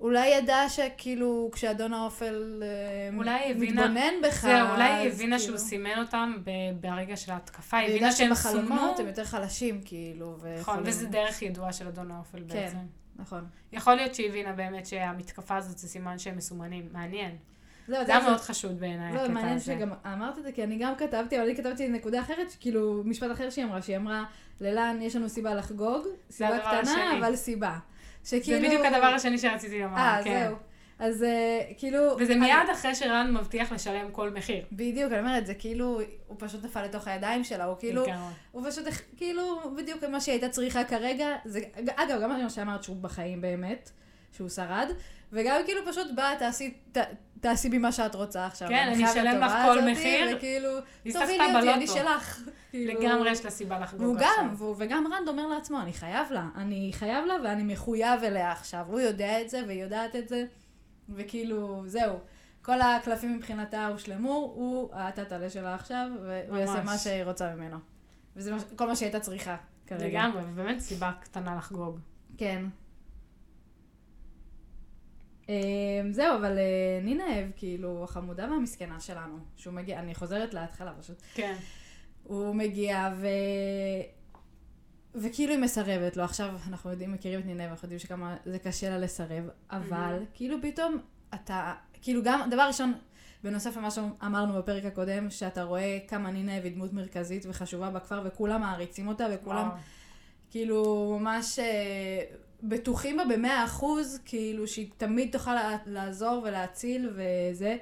[0.00, 3.10] אולי ידעה שכאילו, כשאדון האופל אה,
[3.54, 7.86] מתבונן בך, זהו, אולי היא הבינה כאילו- שהוא סימן אותם ב- ברגע של ההתקפה, היא
[7.88, 8.94] הבינה יודעת שהם סומנו.
[8.98, 12.44] הם יותר חלשים, כאילו, נכון, וזה דרך ידועה של אדון האופל כן.
[12.48, 12.76] בעצם.
[13.16, 13.46] נכון.
[13.72, 16.88] יכול להיות שהיא הבינה באמת שהמתקפה הזאת זה סימן שהם מסומנים.
[16.92, 17.36] מעניין.
[17.90, 19.64] זהו, זה היה מאוד חשוד בעיניי, לא, הקטע מעניין הזה.
[19.64, 23.30] שגם אמרת את זה, כי אני גם כתבתי, אבל אני כתבתי נקודה אחרת, כאילו, משפט
[23.32, 24.24] אחר שהיא אמרה, שהיא אמרה,
[24.60, 27.18] ללן יש לנו סיבה לחגוג, סיבה קטנה.
[27.18, 27.78] אבל סיבה.
[28.22, 28.68] זה שכאילו...
[28.68, 30.46] בדיוק הדבר השני שרציתי לומר, אה, כן.
[30.46, 30.56] זהו.
[30.98, 32.16] אז אה, כאילו...
[32.18, 34.64] וזה אני- מיד אחרי שרן מבטיח לשלם כל מחיר.
[34.72, 38.04] בדיוק, אני אומרת, זה כאילו, הוא פשוט נפל לתוך הידיים שלה, הוא כאילו.
[38.52, 38.84] הוא פשוט,
[39.16, 41.60] כאילו, בדיוק מה שהיא הייתה צריכה כרגע, זה,
[41.96, 43.90] אגב, גם מה שאמרת שהוא בחיים באמת,
[44.32, 44.88] שהוא שרד,
[45.32, 46.98] וגם כאילו פשוט באה, תעשי, ת,
[47.40, 48.68] תעשי בי מה שאת רוצה עכשיו.
[48.68, 50.36] כן, אני אשלם לך כל מחיר.
[50.36, 50.70] וכאילו,
[51.12, 51.86] תובילי אותי, אני.
[51.86, 52.40] שלך.
[52.70, 54.30] כאילו- לגמרי יש לה סיבה לחגוג והוא עכשיו.
[54.38, 58.52] גם, והוא, וגם רנד אומר לעצמו, אני חייב לה, אני חייב לה ואני מחויב אליה
[58.52, 58.86] עכשיו.
[58.88, 60.44] הוא יודע את זה והיא יודעת את זה,
[61.08, 62.18] וכאילו, זהו.
[62.62, 66.68] כל הקלפים מבחינתה הושלמו, הוא הטאטלה שלה עכשיו, והוא ממש.
[66.68, 67.76] יעשה מה שהיא רוצה ממנו.
[68.36, 70.06] וזה כל מה שהיא הייתה צריכה כרגע.
[70.06, 71.98] לגמרי, ובאמת סיבה קטנה לחגוג.
[72.38, 72.64] כן.
[75.50, 81.22] אמ, זהו, אבל אה, נינב, כאילו, החמודה והמסכנה שלנו, שהוא מגיע, אני חוזרת להתחלה פשוט.
[81.34, 81.54] כן.
[82.24, 83.26] הוא מגיע ו...
[85.14, 86.24] וכאילו היא מסרבת לו.
[86.24, 90.56] עכשיו אנחנו יודעים, מכירים את נינב, אנחנו יודעים שכמה זה קשה לה לסרב, אבל כאילו
[90.62, 90.98] פתאום
[91.34, 92.94] אתה, כאילו גם, דבר ראשון,
[93.44, 98.60] בנוסף למה שאמרנו בפרק הקודם, שאתה רואה כמה נינב היא דמות מרכזית וחשובה בכפר, וכולם
[98.60, 99.78] מעריצים אותה, וכולם וואו.
[100.50, 102.22] כאילו ממש אה,
[102.62, 107.76] בטוחים בה במאה אחוז, כאילו שהיא תמיד תוכל לה- לעזור ולהציל וזה.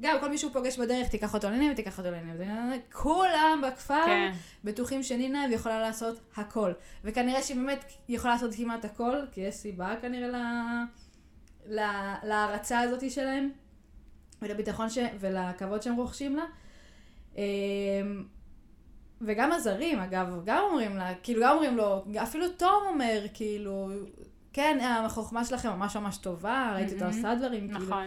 [0.00, 2.40] גם כל מי שהוא פוגש בדרך, תיקח אותו לנינב, תיקח אותו לנינב.
[2.92, 4.32] כולם בכפר כן.
[4.64, 6.72] בטוחים שנינב יכולה לעשות הכל.
[7.04, 10.36] וכנראה שהיא באמת יכולה לעשות כמעט הכל, כי יש סיבה כנראה ל...
[11.66, 11.80] ל...
[12.22, 13.50] להערצה הזאת שלהם,
[14.42, 14.98] ולביטחון ש...
[15.20, 16.44] ולכבוד שהם רוכשים לה.
[19.20, 23.90] וגם הזרים, אגב, גם אומרים לה, כאילו, גם אומרים לו, אפילו תום אומר, כאילו,
[24.52, 27.16] כן, החוכמה שלכם ממש ממש טובה, ראיתי אותה מהמם.
[27.16, 28.06] עושה דברים, כאילו, נכון.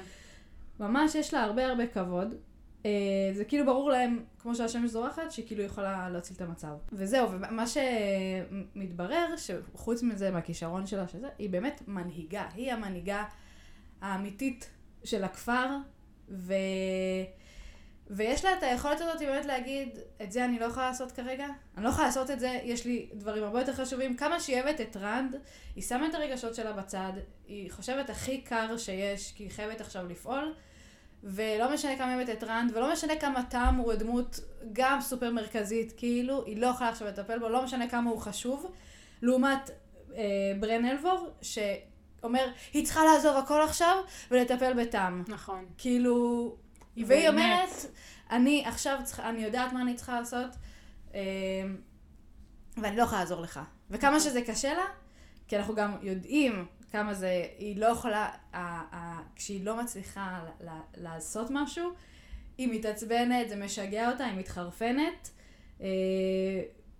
[0.80, 2.36] ממש יש לה הרבה הרבה כבוד.
[2.86, 2.92] אה,
[3.34, 6.74] זה כאילו ברור להם, כמו שהשמש זורחת, שהיא כאילו יכולה להציל את המצב.
[6.92, 12.46] וזהו, ומה שמתברר, שחוץ מזה, מהכישרון שלה, שזה, היא באמת מנהיגה.
[12.54, 13.24] היא המנהיגה
[14.02, 14.70] האמיתית
[15.04, 15.68] של הכפר,
[16.30, 16.54] ו...
[18.10, 21.84] ויש לה את היכולת הזאת באמת להגיד, את זה אני לא יכולה לעשות כרגע, אני
[21.84, 24.18] לא יכולה לעשות את זה, יש לי דברים הרבה יותר חשובים.
[24.18, 25.36] כמה שהיא אוהבת את רנד,
[25.76, 27.14] היא שמה את הרגשות שלה בצד,
[27.48, 30.54] היא חושבת הכי קר שיש, כי היא חייבת עכשיו לפעול,
[31.24, 34.40] ולא משנה כמה היא אוהבת את רנד, ולא משנה כמה תם הוא דמות
[34.74, 38.72] גם סופר מרכזית, כאילו, היא לא יכולה עכשיו לטפל בו, לא משנה כמה הוא חשוב.
[39.22, 39.70] לעומת
[40.16, 40.24] אה,
[40.60, 43.98] ברן אל'ויר, שאומר, היא צריכה לעזוב הכל עכשיו
[44.32, 45.24] ולטפל בטעם.
[45.28, 45.66] נכון.
[45.78, 46.56] כאילו,
[46.98, 47.34] והיא באמת.
[47.34, 47.70] אומרת,
[48.32, 50.50] אני עכשיו צריכה, אני יודעת מה אני צריכה לעשות,
[51.14, 51.20] אה,
[52.78, 53.60] ואני לא יכולה לעזור לך.
[53.90, 54.86] וכמה שזה קשה לה,
[55.48, 58.30] כי אנחנו גם יודעים כמה זה, היא לא יכולה,
[59.36, 60.40] כשהיא לא מצליחה
[60.98, 61.92] לעשות משהו,
[62.58, 65.30] היא מתעצבנת, זה משגע אותה, היא מתחרפנת,
[65.82, 65.88] אה,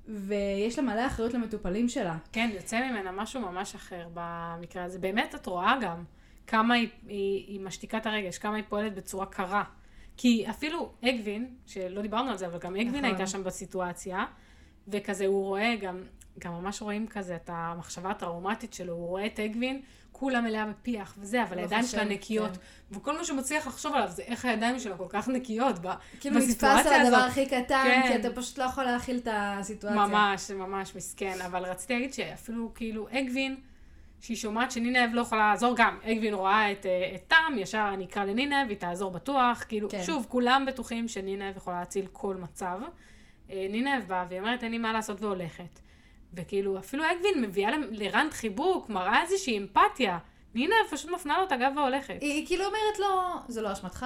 [0.08, 2.18] ויש לה מלא אחריות למטופלים שלה.
[2.32, 5.00] כן, יוצא ממנה משהו ממש אחר במקרה הזה.
[5.00, 6.04] באמת, את רואה גם
[6.48, 9.64] כמה היא, היא, היא משתיקה את הרגש, כמה היא פועלת בצורה קרה.
[10.18, 13.06] כי אפילו אגווין, שלא דיברנו על זה, אבל גם אגווין נכון.
[13.06, 14.26] הייתה שם בסיטואציה,
[14.88, 16.02] וכזה הוא רואה גם,
[16.40, 21.16] גם ממש רואים כזה את המחשבה הטראומטית שלו, הוא רואה את אגווין, כולה מלאה בפיח
[21.20, 22.52] וזה, אבל לא הידיים שלה נקיות.
[22.58, 22.96] כן.
[22.98, 26.36] וכל מה שהוא מצליח לחשוב עליו זה איך הידיים שלה כל כך נקיות ב- כאילו
[26.36, 27.30] נתפס בסיטואציה על הדבר הזאת.
[27.32, 28.02] הכי קטן, כן.
[28.08, 30.08] כי אתה פשוט לא יכול להכיל את הסיטואציה.
[30.08, 33.56] ממש, ממש מסכן, אבל רציתי להגיד שאפילו כאילו אגווין,
[34.24, 38.06] שהיא שומעת שנינב לא יכולה לעזור, גם אגווין רואה את, אה, את תם, ישר אני
[38.06, 40.04] אקרא לנינב, היא תעזור בטוח, כאילו, כן.
[40.04, 42.80] שוב, כולם בטוחים שנינב יכולה להציל כל מצב.
[43.50, 45.80] אה, נינב באה והיא אומרת, אין לי מה לעשות והולכת.
[46.34, 50.18] וכאילו, אפילו אגווין מביאה לרנד חיבוק, מראה איזושהי אמפתיה.
[50.56, 52.18] נינב פשוט מפנה לו את הגב והולכת.
[52.22, 53.08] היא, היא כאילו אומרת לו,
[53.48, 54.06] זה לא אשמתך,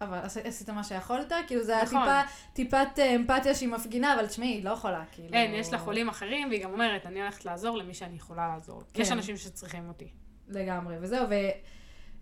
[0.00, 2.02] אבל עש- עשית מה שיכולת, כאילו זה היה נכון.
[2.02, 2.20] טיפה,
[2.52, 5.34] טיפת אה, אמפתיה שהיא מפגינה, אבל תשמעי, היא לא יכולה, כאילו...
[5.34, 8.82] אין, יש לה חולים אחרים, והיא גם אומרת, אני הולכת לעזור למי שאני יכולה לעזור.
[8.94, 9.02] כן.
[9.02, 10.08] יש אנשים שצריכים אותי.
[10.48, 11.34] לגמרי, וזהו, ו...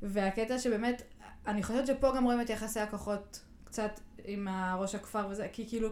[0.02, 1.02] והקטע שבאמת,
[1.46, 5.88] אני חושבת שפה גם רואים את יחסי הכוחות קצת עם הראש הכפר וזה, כי כאילו,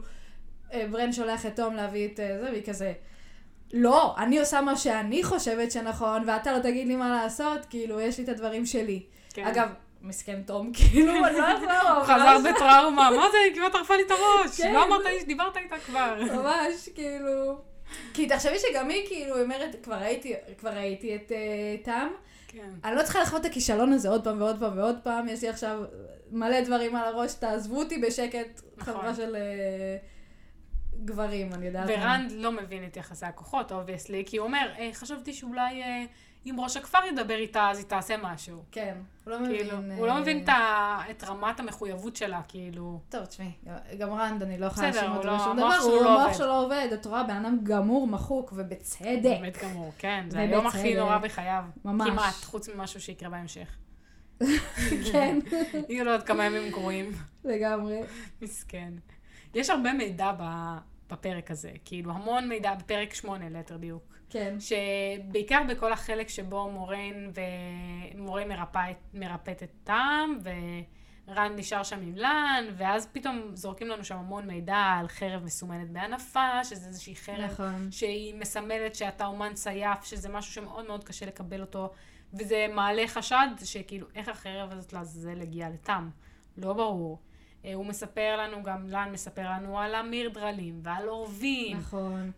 [0.73, 2.93] אה, ברן שולח את תום להביא את אה, זה, והיא כזה,
[3.73, 8.19] לא, אני עושה מה שאני חושבת שנכון, ואתה לא תגיד לי מה לעשות, כאילו, יש
[8.19, 9.03] לי את הדברים שלי.
[9.33, 9.47] כן.
[9.47, 9.69] אגב,
[10.03, 14.03] מסכן תם, כאילו, אני לא יכולה, הוא חזר בטראומה, מה זה, היא כמעט ערפה לי
[14.03, 14.61] את הראש.
[14.61, 14.75] כן.
[14.75, 16.23] לא אמרת לי שדיברת איתה כבר.
[16.35, 17.59] ממש, כאילו...
[18.15, 19.97] כי תחשבי שגם היא, כאילו, היא אומרת, כבר
[20.77, 22.09] ראיתי, את אה, תם,
[22.49, 22.71] כן.
[22.85, 25.49] אני לא צריכה לחוות את הכישלון הזה עוד פעם ועוד פעם ועוד פעם, יש לי
[25.49, 25.83] עכשיו
[26.31, 28.95] מלא דברים על הראש, תעזבו אותי בשקט, נכון.
[28.95, 29.97] חברה של אה,
[31.05, 31.89] גברים, אני יודעת.
[31.89, 36.05] ורנד לא מבין את יחסי הכוחות, obviously, כי הוא אומר, "אה, חשבתי שאולי אה,
[36.47, 38.63] אם ראש הכפר ידבר איתה, אז היא תעשה משהו.
[38.73, 39.57] כן, הוא לא מבין.
[39.57, 43.01] כאילו, אה, הוא לא מבין את ה- את רמת המחויבות שלה, כאילו.
[43.09, 43.53] טוב, תשמעי,
[43.99, 46.37] גם רנד, אני לא יכולה להאשים הוא אותו לא- בשום דבר, הוא לא המוח.
[46.37, 49.07] שלו לא עובד, את רואה, בן אדם גמור, מחוק, ובצדק.
[49.23, 50.27] באמת גמור, כן.
[50.29, 50.95] זה היום הכי.
[50.95, 51.65] נורא בחייו.
[51.85, 52.09] ממש.
[52.11, 53.77] כמעט, חוץ ממשהו שיקרה בהמשך.
[55.13, 55.39] כן,
[55.89, 57.13] יהיו לו עוד כמה ימים גרועים.
[57.45, 58.01] לגמרי.
[58.43, 58.93] מסכן.
[59.55, 60.33] יש הרבה מידע
[61.09, 64.03] בפרק הזה, כאילו המון מידע, בפרק שמונה ליתר דיוק.
[64.31, 64.57] כן.
[64.61, 67.33] שבעיקר בכל החלק שבו מוריין
[68.15, 70.39] ומוריין מרפא, את- מרפאת את טעם,
[71.29, 75.91] ורן נשאר שם עם לן, ואז פתאום זורקים לנו שם המון מידע על חרב מסומנת
[75.91, 77.89] בענפה, שזה איזושהי חרב נכון.
[77.93, 81.91] שהיא מסמלת שאתה אומן צייף, שזה משהו שמאוד מאוד קשה לקבל אותו,
[82.35, 86.09] וזה מעלה חשד שכאילו, איך החרב הזאת לעזאזל הגיעה לתם?
[86.57, 87.19] לא ברור.
[87.65, 92.31] אה, הוא מספר לנו, גם לן מספר לנו על המירדרלים ועל אורבים, נכון.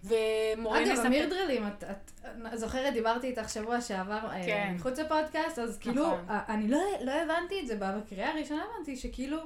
[0.83, 1.07] אגב, מספר...
[1.07, 4.73] המירדרלים, את, את זוכרת, דיברתי איתך שבוע שעבר אה, כן.
[4.77, 6.25] מחוץ לפודקאסט, אז כאילו, נכון.
[6.31, 9.39] אה, אני לא, לא הבנתי את זה, בקריאה הראשונה הבנתי שכאילו,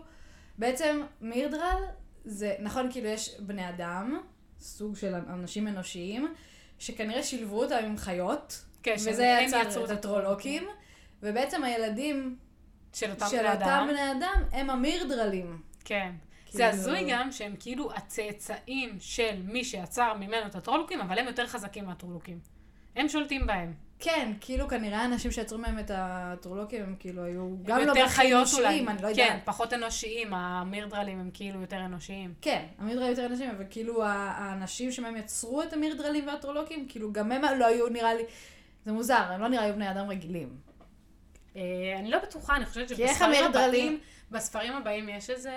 [0.58, 1.82] בעצם מירדרל
[2.24, 4.20] זה, נכון, כאילו יש בני אדם,
[4.60, 6.34] סוג של אנשים אנושיים,
[6.78, 10.68] שכנראה שילבו אותם עם חיות, כן, וזה יצר את הטרולוקים,
[11.22, 12.36] ובעצם הילדים
[12.92, 13.88] של אותם של בני אותם אדם.
[13.88, 15.65] בני אדם הם המירדרלים.
[15.86, 16.12] כן.
[16.46, 21.26] כאילו- זה הזוי גם שהם כאילו הצאצאים של מי שיצר ממנו את הטרולוקים, אבל הם
[21.26, 22.38] יותר חזקים מהטרולוקים.
[22.96, 23.72] הם שולטים בהם.
[23.98, 28.38] כן, כאילו כנראה האנשים שיצרו מהם את הטרולוקים הם כאילו היו הם גם לא חיות
[28.38, 28.88] אנושיים.
[28.88, 29.40] אני לא כן, יודעת.
[29.44, 32.34] פחות אנושיים, המירדרלים הם כאילו יותר אנושיים.
[32.40, 37.42] כן, המירדרלים יותר אנשים, אבל כאילו האנשים שמהם יצרו את המירדרלים והטרולוקים, כאילו גם הם
[37.58, 38.22] לא היו נראה לי,
[38.84, 40.48] זה מוזר, הם לא נראה היו בני אדם רגילים.
[41.56, 41.62] אה,
[41.98, 43.98] אני לא בטוחה, אני חושבת שבספרים הבאים,
[44.30, 45.54] בספרים הבאים יש איזה,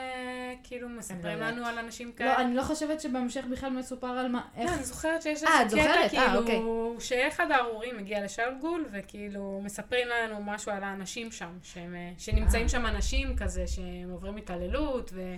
[0.63, 2.38] כאילו, מספרים לא לנו על אנשים לא, כאלה.
[2.38, 4.73] אני לא חושבת שבהמשך בכלל מסופר על מה, לא, איך...
[4.73, 5.77] אני זוכרת שיש אה, איזה
[6.08, 6.17] קטע?
[6.17, 6.55] אה, אוקיי.
[6.55, 12.69] כאילו, שאחד הארורים מגיע לשלגול, וכאילו, מספרים לנו משהו על האנשים שם, שהם, אה, שנמצאים.
[12.69, 15.36] שם אנשים כזה, שהם עוברים התעללות, ו...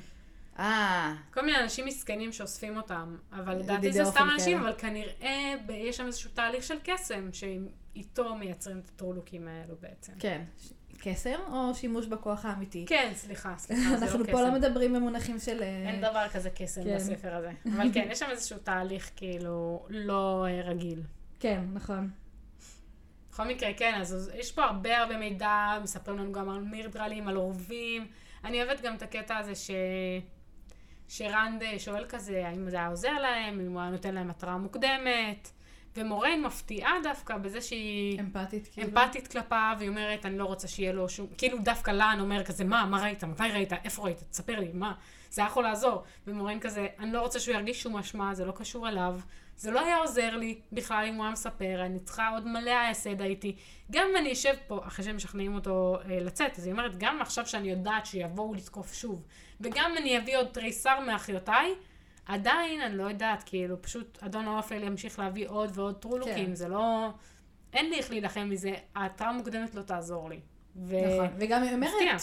[0.60, 4.60] אה, כל מיני אנשים מסכנים שאוספים אותם, אבל לדעתי זה סתם אנשים.
[4.60, 10.14] אבל כנראה יש שם איזשהו תהליך של קסם, שאיתו מייצרים את הטרולוקים האלו בעצם.
[10.20, 10.42] כן.
[11.04, 12.86] קסם או שימוש בכוח האמיתי?
[12.88, 14.32] כן, סליחה, סליחה, זה לא אנחנו קסם.
[14.32, 15.62] פה לא מדברים במונחים של...
[15.62, 16.96] אה, אין דבר כזה קסם כן.
[16.96, 17.52] בספר הזה.
[17.76, 21.02] אבל כן, יש שם איזשהו תהליך כאילו לא אה, רגיל.
[21.40, 22.10] כן, נכון.
[23.32, 27.38] בכל מקרה, כן, אז יש פה הרבה הרבה מידע, מספרים לנו גם על מירדרלים, על
[27.38, 28.08] אורבים.
[28.44, 29.72] אני אוהבת גם את הקטע הזה ש...
[31.08, 35.52] שרנד שואל כזה, האם זה היה עוזר להם, אם הוא היה נותן להם התראה מוקדמת.
[35.96, 38.88] ומוריין מפתיעה דווקא בזה שהיא אמפתית, כאילו.
[38.88, 41.28] אמפתית כלפיו, והיא אומרת, אני לא רוצה שיהיה לו שום...
[41.38, 44.94] כאילו דווקא לאן אומר כזה, מה, מה ראית, מתי ראית, איפה ראית, תספר לי, מה,
[45.32, 46.04] זה היה יכול לעזור.
[46.28, 49.20] ומוריין כזה, אני לא רוצה שהוא ירגיש שום אשמה, זה לא קשור אליו,
[49.58, 53.22] זה לא היה עוזר לי בכלל אם הוא היה מספר, אני צריכה עוד מלא ההסד
[53.22, 53.56] הייתי.
[53.92, 57.22] גם אם אני אשב פה, אחרי שהם משכנעים אותו אה, לצאת, אז היא אומרת, גם
[57.22, 59.24] עכשיו שאני יודעת שיבואו לתקוף שוב,
[59.62, 61.74] וגם אם אני אביא עוד תריסר מאחיותיי,
[62.26, 66.56] עדיין אני לא יודעת, כאילו, פשוט אדון האופל ימשיך להביא עוד ועוד טרולוקים, כן.
[66.56, 67.10] זה לא...
[67.74, 70.40] אין לי איך להילחם מזה, ההתראה המוקדמת לא תעזור לי.
[70.76, 70.96] ו...
[71.14, 71.28] נכון.
[71.40, 72.16] וגם היא אומרת, מפתיע.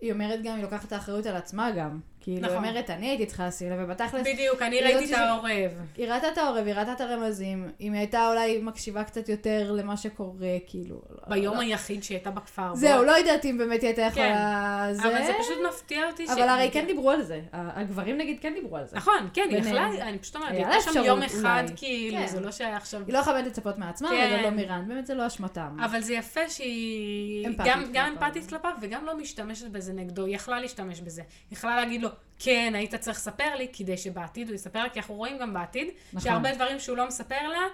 [0.00, 2.00] היא אומרת גם, היא לוקחת את האחריות על עצמה גם.
[2.26, 2.56] כאילו, נכון.
[2.56, 5.70] אומרת, אני הייתי צריכה לשים לב, ובתכלס, בדיוק, אני ראיתי את העורב.
[5.96, 9.72] היא ראתה את העורב, היא ראתה את הרמזים, אם היא הייתה אולי מקשיבה קצת יותר
[9.72, 11.02] למה שקורה, כאילו.
[11.10, 12.74] לא- ביום לא- היחיד שהיא הייתה בכפר.
[12.74, 13.04] זהו, בוא.
[13.06, 14.88] לא יודעת אם באמת היא הייתה יכולה...
[14.92, 15.02] זה...
[15.08, 16.24] אבל זה פשוט מפתיע אותי.
[16.26, 17.40] אבל ש- הרי כן דיברו על זה.
[17.52, 18.96] הגברים נגיד כן דיברו על זה.
[18.96, 19.58] נכון, כן, היא.
[19.58, 21.76] יכלה, אני פשוט אומרת, היא הייתה שם יום אחד, אולי.
[21.76, 22.26] כאילו, כן.
[22.26, 23.02] זה לא שהיה עכשיו...
[23.06, 24.30] היא לא יכולה לצפות מעצמה, כן.
[24.34, 25.76] וגם לא מירן, באמת זה לא אשמתם.
[25.84, 27.48] אבל זה יפה שהיא
[27.92, 28.12] גם.
[28.12, 31.22] אמפתית כלפיו וגם לא משתמשת בזה נגדו, היא יכלה להשתמש בזה.
[31.50, 34.98] היא יכלה להגיד לו, כן, היית צריך לספר לי, כדי שבעתיד הוא יספר לה, כי
[34.98, 36.20] אנחנו רואים גם בעתיד, נכון.
[36.20, 37.66] שהרבה דברים שהוא לא מספר לה,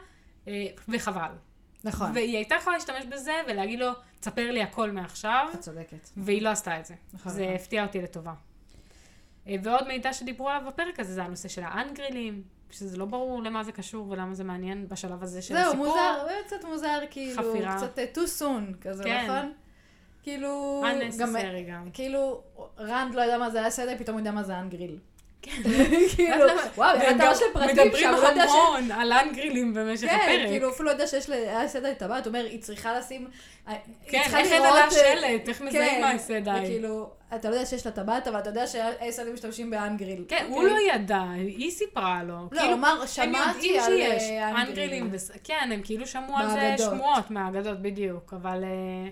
[0.48, 1.31] אה, וחבל.
[1.85, 6.09] נכון, והיא הייתה יכולה להשתמש בזה ולהגיד לו, תספר לי הכל מעכשיו, את צודקת.
[6.16, 6.94] והיא לא עשתה את זה.
[7.12, 7.55] נכון, זה נכון.
[7.55, 8.33] הפתיע אותי לטובה.
[9.48, 13.64] אה, ועוד מידע שדיברו עליו בפרק הזה, זה הנושא של האנגרילים, שזה לא ברור למה
[13.64, 15.87] זה קשור ולמה זה מעניין בשלב הזה של זהו, הסיפור.
[15.87, 17.76] מוזר, באמת קצת מוזר, כאילו, חפירה.
[17.76, 19.24] קצת אה, too soon, כזה, כן.
[19.24, 19.52] נכון?
[20.23, 21.89] כאילו, unnecessary גם.
[21.93, 22.41] כאילו,
[22.79, 24.99] רנד לא יודע מה זה היה סדר, פתאום הוא יודע מה זה אנגריל.
[25.43, 25.63] כן.
[26.17, 26.45] כאילו,
[26.77, 28.09] וואו, תא של פרטים מדברים.
[28.09, 30.49] המון על אנגרילים במשך כן, הפרק.
[30.49, 33.27] כאילו, אפילו לא יודע שיש לאייסד את טבעת, הוא אומר, היא צריכה לשים...
[33.67, 36.65] היא כן, איך אין עליה אה, שלט, איך מזהים כן, מה האייסד האי.
[36.65, 40.25] וכאילו, אתה לא יודע שיש לה טבעת, אבל אתה יודע שהאייסדים משתמשים באנגריל.
[40.29, 40.71] כן, הוא אוקיי?
[40.71, 42.35] לא ידע, היא סיפרה לו.
[42.35, 45.11] לא, כאילו, הוא אמר, שמעתי על אה, אנגרילים.
[45.45, 46.75] כן, הם כאילו שמעו על זה.
[46.79, 49.09] שמועות מהאגדות, בדיוק, אבל אה,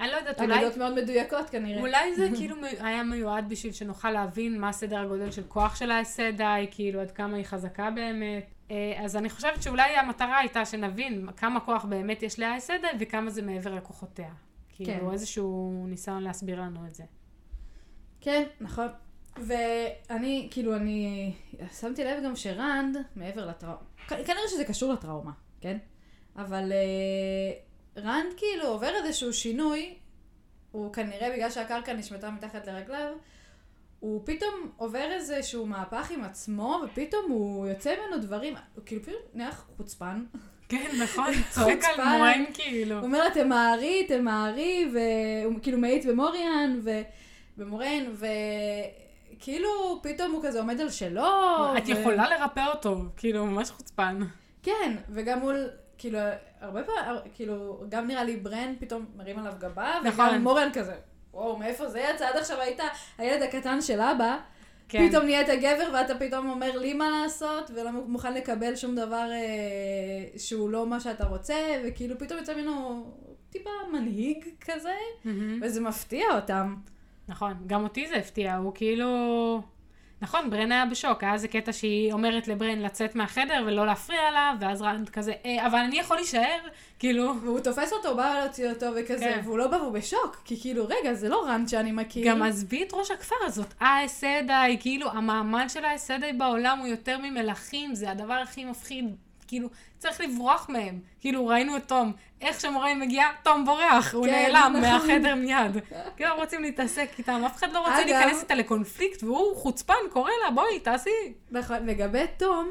[0.00, 0.58] אני לא יודעת, אולי...
[0.58, 1.80] אגדות מאוד מדויקות כנראה.
[1.80, 6.66] אולי זה כאילו היה מיועד בשביל שנוכל להבין מה סדר הגודל של כוח של האסדאי,
[6.70, 8.50] כאילו עד כמה היא חזקה באמת.
[8.70, 13.42] אה, אז אני חושבת שאולי המטרה הייתה שנבין כמה כוח באמת יש לאסדאי וכמה זה
[13.42, 14.30] מעבר לכוחותיה.
[14.74, 15.12] כאילו כן.
[15.12, 17.04] איזשהו ניסיון להסביר לנו את זה.
[18.20, 18.88] כן, נכון.
[19.36, 21.32] ואני, כאילו, אני
[21.80, 23.78] שמתי לב גם שרנד, מעבר לטראומה,
[24.08, 25.78] כנראה שזה קשור לטראומה, כן?
[26.36, 27.52] אבל אה,
[27.96, 29.94] רנד כאילו עובר איזשהו שינוי,
[30.72, 33.12] הוא כנראה בגלל שהקרקע נשמטה מתחת לרגליו,
[34.00, 39.20] הוא פתאום עובר איזשהו מהפך עם עצמו, ופתאום הוא יוצא ממנו דברים, הוא כאילו פתאום
[39.34, 40.24] נהיה חוצפן.
[40.68, 42.04] כן, נכון, צוחק על.
[42.04, 42.96] מורן כאילו.
[42.96, 46.80] הוא אומר לה, תמהרי, תמהרי, והוא כאילו מאיץ במוריאן,
[47.56, 48.04] ובמורן,
[49.36, 51.22] וכאילו פתאום הוא כזה עומד על שלו.
[51.78, 54.20] את ו- יכולה לרפא אותו, כאילו, ממש חוצפן.
[54.62, 56.18] כן, וגם מול, כאילו,
[56.60, 60.28] הרבה פעמים, כאילו, גם נראה לי ברן פתאום מרים עליו גבה, נכון.
[60.28, 60.94] וגם מורן כזה,
[61.34, 62.28] וואו, מאיפה זה יצא?
[62.28, 62.80] עד עכשיו היית
[63.18, 64.38] הילד הקטן של אבא,
[64.88, 65.08] כן.
[65.08, 70.38] פתאום נהיית גבר ואתה פתאום אומר לי מה לעשות, ולא מוכן לקבל שום דבר אה,
[70.38, 71.54] שהוא לא מה שאתה רוצה,
[71.84, 73.04] וכאילו פתאום יוצא ממנו
[73.50, 75.60] טיפה מנהיג כזה, מהמם.
[75.62, 76.76] וזה מפתיע אותם.
[77.28, 79.62] נכון, גם אותי זה הפתיע, הוא כאילו...
[80.24, 84.54] נכון, ברן היה בשוק, היה איזה קטע שהיא אומרת לברן לצאת מהחדר ולא להפריע לה,
[84.60, 86.58] ואז רנד כזה, אה, אבל אני יכול להישאר?
[86.98, 89.40] כאילו, והוא תופס אותו, בא להוציא אותו וכזה, כן.
[89.44, 92.26] והוא לא בא, והוא בשוק, כי כאילו, רגע, זה לא רן שאני מכיר.
[92.28, 97.94] גם עזבי את ראש הכפר, זאת האסדאי, כאילו, המעמד של האסדאי בעולם הוא יותר ממלכים,
[97.94, 99.68] זה הדבר הכי מפחיד, כאילו,
[100.04, 101.00] צריך לברוח מהם.
[101.20, 104.80] כאילו, ראינו את תום, איך שמוריין מגיע, תום בורח, הוא כן, נעלם נכון.
[104.80, 105.76] מהחדר מיד.
[106.16, 109.94] כאילו, לא רוצים להתעסק איתם, אף אחד לא רוצה אגב- להיכנס איתה לקונפליקט, והוא חוצפן,
[110.12, 111.10] קורא לה, בואי, תעשי.
[111.50, 112.68] נכון, לגבי תום,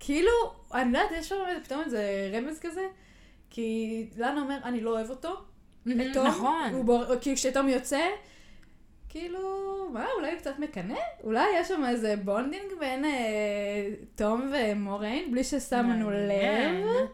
[0.00, 0.30] כאילו,
[0.74, 2.86] אני לא יודעת, יש שם פתאום איזה רמז כזה,
[3.50, 5.36] כי לנה אומר, אני לא אוהב אותו,
[6.14, 6.26] תום.
[6.26, 6.82] נכון.
[6.86, 7.04] בור...
[7.20, 8.00] כי כשתום יוצא,
[9.08, 9.40] כאילו,
[9.92, 10.98] מה, אולי הוא קצת מקנא?
[11.24, 16.10] אולי יש שם איזה bonding בין אה, תם ומוריין, בלי ששמנו.
[16.10, 17.08] לב.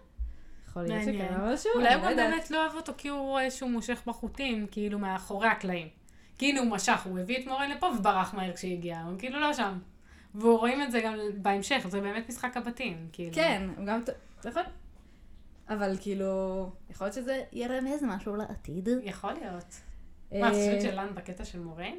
[0.69, 1.03] יכול להיות.
[1.03, 2.17] שקרה משהו, אולי הוא לא גם.
[2.17, 5.89] באמת לא אוהב אותו כי הוא רואה שהוא מושך בחוטים, כאילו מאחורי הקלעים.
[6.39, 9.79] כאילו הוא משך, הוא הביא את מוריין לפה וברח מהר כשהגיע, הוא כאילו לא שם.
[10.35, 13.35] ורואים את זה גם בהמשך, זה באמת משחק הבתים, כאילו.
[13.35, 14.01] כן, הוא גם...
[14.45, 14.63] נכון.
[15.69, 18.89] אבל כאילו, יכול להיות שזה ירמז משהו לעתיד.
[19.03, 19.75] יכול להיות.
[20.40, 21.94] מה, את חושבת שלן בקטע של מורן?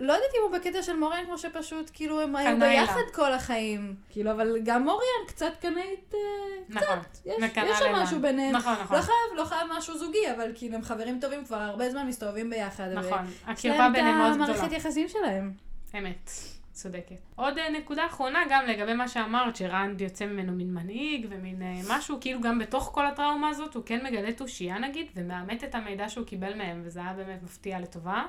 [0.00, 3.00] לא יודעת אם הוא בקטע של מוריאן, כמו שפשוט כאילו הם היו ביחד.
[3.14, 3.94] כל החיים.
[4.10, 6.20] כאילו, אבל גם מוריאן קצת קנאית, אה,
[6.68, 6.98] נכון.
[7.24, 7.92] יש, וקנא יש שם.
[7.94, 8.56] משהו ביניהם.
[8.56, 8.96] נכון, נכון.
[8.96, 12.50] לא חייב, לא חייב משהו זוגי, אבל כאילו הם חברים טובים כבר הרבה זמן מסתובבים
[12.50, 12.88] ביחד.
[12.94, 13.26] נכון.
[13.26, 14.58] יש הקרבה להם ביניהם מאוד את גדולה.
[14.58, 15.52] המערכת יחסים שלהם.
[15.98, 16.30] אמת,
[16.74, 17.16] צודקת.
[17.36, 21.80] עוד אה, נקודה אחרונה גם לגבי מה שאמרת, שרנד יוצא ממנו מין מנהיג ומין אה,
[21.88, 26.08] משהו, כאילו גם בתוך כל הטראומה הזאת, הוא כן מגלה תושייה נגיד, ומאמת את המידע
[26.08, 28.24] שהוא קיבל מהם, וזה היה באמת מפתיע לטובה.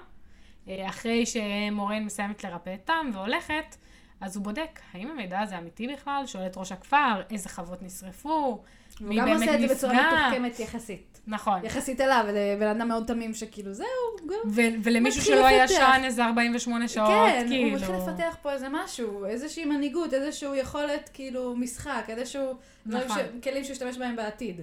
[0.67, 3.75] אה, אחרי שמורן מסיימת לרפא את תם והולכת,
[4.21, 6.23] אז הוא בודק, האם המידע הזה אמיתי בכלל?
[6.25, 8.63] שואל את ראש הכפר, איזה חוות נשרפו,
[9.01, 10.27] מי הוא גם עושה את זה בצורה.
[10.27, 11.21] מתוחכמת יחסית.
[11.27, 11.65] נכון.
[11.65, 13.85] יחסית אליו, לבן אדם מאוד תמים שכאילו זהו,
[14.27, 14.49] גם...
[14.49, 15.71] ו- ולמישהו שלא לפתח.
[15.71, 17.69] ישן איזה 48 שעות, כן, כאילו.
[17.69, 22.53] הוא מתחיל לפתח פה איזה משהו, איזושהי מנהיגות, איזשהו יכולת, כאילו, משחק, איזשהו...
[22.85, 23.17] נכון.
[23.17, 24.61] ש- כלים שהוא ישתמש בהם בעתיד.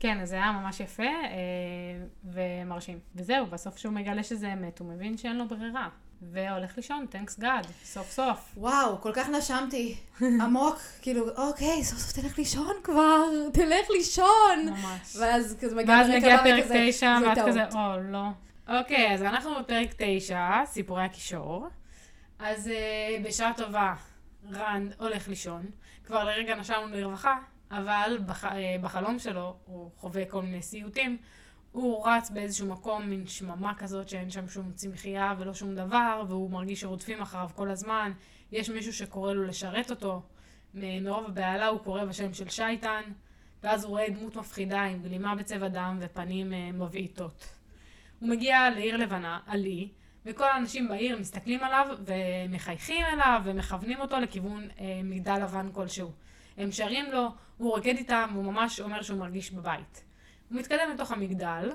[0.00, 1.08] כן, אז זה היה ממש יפה אה,
[2.24, 2.98] ומרשים.
[3.16, 5.88] וזהו, בסוף שהוא מגלה שזה אמת, הוא מבין שאין לו ברירה.
[6.30, 8.52] והולך לישון, תנקס גאד, סוף סוף.
[8.56, 14.66] וואו, כל כך נשמתי עמוק, כאילו, אוקיי, סוף סוף תלך לישון כבר, תלך לישון.
[14.66, 15.16] ממש.
[15.16, 17.38] ואז כזה מגיע ואז מגיע פרק תשע, ואת.
[17.46, 18.26] כזה, או, לא.
[18.68, 21.68] אוקיי, אז אנחנו בפרק תשע, סיפורי הקישור.
[22.38, 23.94] אז אה, בשעה טובה,
[24.52, 25.62] רנד הולך לישון.
[26.04, 27.38] כבר לרגע נשמנו לרווחה,
[27.70, 28.44] אבל בח...
[28.44, 31.16] אה, בחלום שלו, הוא חווה כל מיני סיוטים.
[31.72, 36.50] הוא רץ באיזשהו מקום, מין שממה כזאת שאין שם שום צמחייה ולא שום דבר, והוא
[36.50, 38.12] מרגיש שרודפים אחריו כל הזמן.
[38.52, 40.22] יש מישהו שקורא לו לשרת אותו.
[40.74, 43.02] מ- מרוב הבהלה הוא קורא בשם של שייטן,
[43.62, 47.48] ואז הוא רואה דמות מפחידה עם גלימה בצבע דם ופנים אה, מבעיטות.
[48.20, 49.88] הוא מגיע לעיר לבנה, עלי,
[50.26, 56.10] וכל האנשים בעיר מסתכלים עליו ומחייכים אליו ומכוונים אותו לכיוון אה, מגדל לבן כלשהו.
[56.56, 60.04] הם שרים לו, הוא רוקד איתם, והוא ממש אומר שהוא מרגיש בבית.
[60.52, 61.70] הוא מתקדם לתוך המגדל,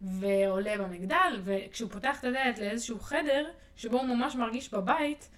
[0.00, 5.28] ועולה במגדל, וכשהוא פותח את הדלת לאיזשהו חדר, שבו הוא ממש מרגיש בבית,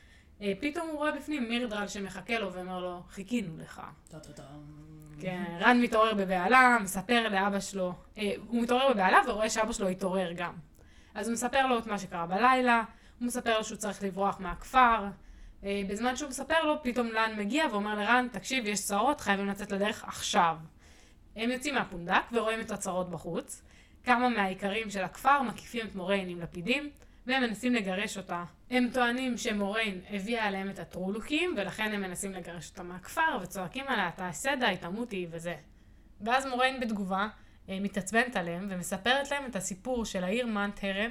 [0.42, 3.82] אה, פתאום הוא רואה בפנים מירדרל שמחכה לו ואומר לו, חיכינו לך.
[5.20, 10.32] כן, רן מתעורר בבהלה, מספר לאבא שלו, אה, הוא מתעורר בבהלה ורואה שאבא שלו התעורר
[10.32, 10.52] גם.
[11.14, 12.84] אז הוא מספר לו את מה שקרה בלילה,
[13.20, 15.06] הוא מספר לו שהוא צריך לברוח מהכפר.
[15.64, 19.72] אה, בזמן שהוא מספר לו, פתאום לן מגיע ואומר לרן, תקשיב, יש צרות, חייבים לצאת
[19.72, 20.56] לדרך עכשיו.
[21.38, 23.62] הם יוצאים מהפונדק ורואים את הצרות בחוץ.
[24.04, 26.90] כמה מהאיכרים של הכפר מקיפים את מוריין עם לפידים,
[27.26, 28.44] והם מנסים לגרש אותה.
[28.70, 34.10] הם טוענים שמוריין הביאה עליהם את הטרולוקים, ולכן הם מנסים לגרש אותה מהכפר, וצועקים עליה,
[34.16, 35.54] תעשה די, תמותי, וזה.
[36.20, 37.28] ואז מוריין בתגובה
[37.68, 41.10] אה, מתעצבנת עליהם, ומספרת להם את הסיפור של העיר מאנט הרם,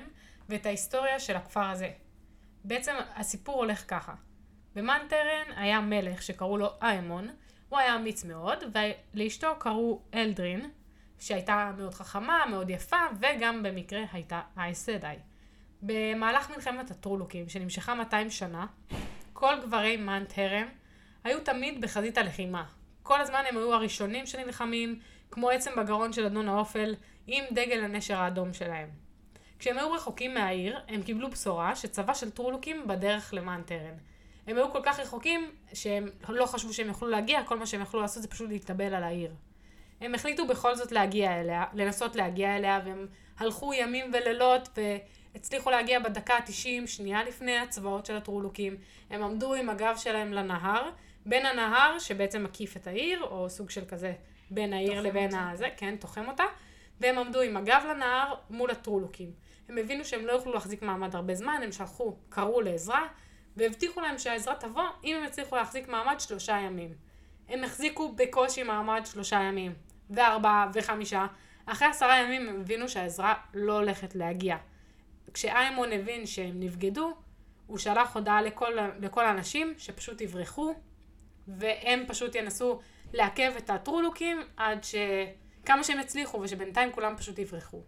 [0.49, 1.89] ואת ההיסטוריה של הכפר הזה.
[2.63, 4.13] בעצם הסיפור הולך ככה.
[4.75, 7.27] במאנטרן היה מלך שקראו לו איימון,
[7.69, 8.63] הוא היה אמיץ מאוד,
[9.13, 10.69] ולאשתו קראו אלדרין,
[11.19, 15.15] שהייתה מאוד חכמה, מאוד יפה, וגם במקרה הייתה האסדאי.
[15.81, 18.65] במהלך מלחמת הטרולוקים, שנמשכה 200 שנה,
[19.33, 20.67] כל גברי מאנטרם
[21.23, 22.65] היו תמיד בחזית הלחימה.
[23.03, 24.99] כל הזמן הם היו הראשונים שנלחמים,
[25.31, 26.95] כמו עצם בגרון של אדון האופל,
[27.27, 28.89] עם דגל הנשר האדום שלהם.
[29.59, 33.95] כשהם היו רחוקים מהעיר, הם קיבלו בשורה שצבא של טרולוקים בדרך למאנטרן.
[34.47, 38.01] הם היו כל כך רחוקים, שהם לא חשבו שהם יוכלו להגיע, כל מה שהם יכלו
[38.01, 39.31] לעשות זה פשוט להתאבל על העיר.
[40.01, 43.07] הם החליטו בכל זאת להגיע אליה, לנסות להגיע אליה, והם
[43.37, 44.69] הלכו ימים ולילות,
[45.33, 48.77] והצליחו להגיע בדקה ה-90, שנייה לפני הצבאות של הטרולוקים.
[49.09, 50.89] הם עמדו עם הגב שלהם לנהר,
[51.25, 54.13] בין הנהר, שבעצם מקיף את העיר, או סוג של כזה,
[54.51, 55.49] בין העיר לבין אותה.
[55.51, 56.43] הזה, כן, תוחם אותה,
[56.99, 59.31] והם עמדו עם הגב לנהר מול הטרולוקים.
[59.69, 63.07] הם הבינו שהם לא יוכלו להחזיק מעמד הרבה זמן, הם שלחו, קראו לעזרה,
[63.57, 66.93] והבטיחו להם שהעזרה תבוא אם הם יצליחו להחזיק מעמד שלושה ימים.
[67.49, 69.73] הם החזיקו בקושי מעמד שלושה ימים,
[70.09, 71.25] וארבעה וחמישה.
[71.65, 74.57] אחרי עשרה ימים הם הבינו שהעזרה לא הולכת להגיע.
[75.33, 77.13] כשאיימון הבין שהם נבגדו,
[77.67, 80.73] הוא שלח הודעה לכל, לכל האנשים שפשוט יברחו,
[81.47, 82.79] והם פשוט ינסו
[83.13, 84.95] לעכב את הטרולוקים עד ש...
[85.65, 87.81] כמה שהם יצליחו, ושבינתיים כולם פשוט יברחו.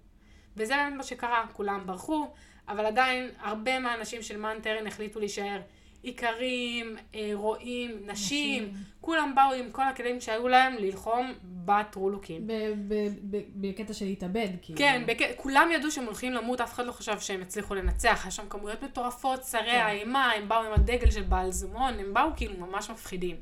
[0.58, 2.34] וזה באמת מה שקרה, כולם ברחו,
[2.70, 5.60] אבל עדיין הרבה מהאנשים של מאנטרן החליטו להישאר.
[6.04, 8.74] איכרים, אה, רועים, נשים, נשים.
[9.02, 12.48] כולם באו עם כל הכלים שהיו להם ללחום בטרולוקים.
[13.56, 14.80] בקטע של להתאבד, כאילו.
[14.80, 15.18] כן, בק...
[15.38, 18.84] כולם ידעו שהם הולכים למות, אף אחד לא חשב שהם יצליחו לנצח, היה שם כמויות
[18.84, 19.80] מטורפות, שרי כן.
[19.80, 23.36] האימה, הם באו עם הדגל של בעל זומון, הם באו כאילו ממש מפחידים.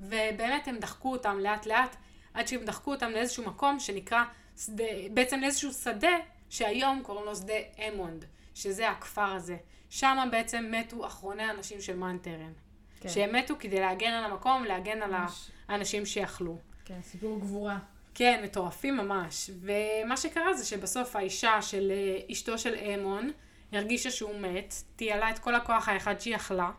[0.00, 1.96] ובאמת הם דחקו אותם לאט לאט,
[2.34, 4.22] עד שהם דחקו אותם לאיזשהו מקום שנקרא,
[4.56, 6.16] שדה, בעצם לאיזשהו שדה,
[6.50, 7.54] שהיום קוראים לו שדה
[7.88, 8.24] אמונד,
[8.58, 9.56] שזה הכפר הזה.
[9.90, 12.52] שם בעצם מתו אחרוני האנשים של מאנטרן.
[13.00, 13.08] כן.
[13.08, 15.50] שהם מתו כדי להגן על המקום, להגן על ממש.
[15.68, 16.58] האנשים שיכלו.
[16.84, 17.78] כן, סיפור גבורה.
[18.14, 19.50] כן, מטורפים ממש.
[19.60, 23.30] ומה שקרה זה שבסוף האישה של אה, אשתו של אמון
[23.72, 26.70] הרגישה שהוא מת, תיעלה את כל הכוח האחד שהיא יכלה,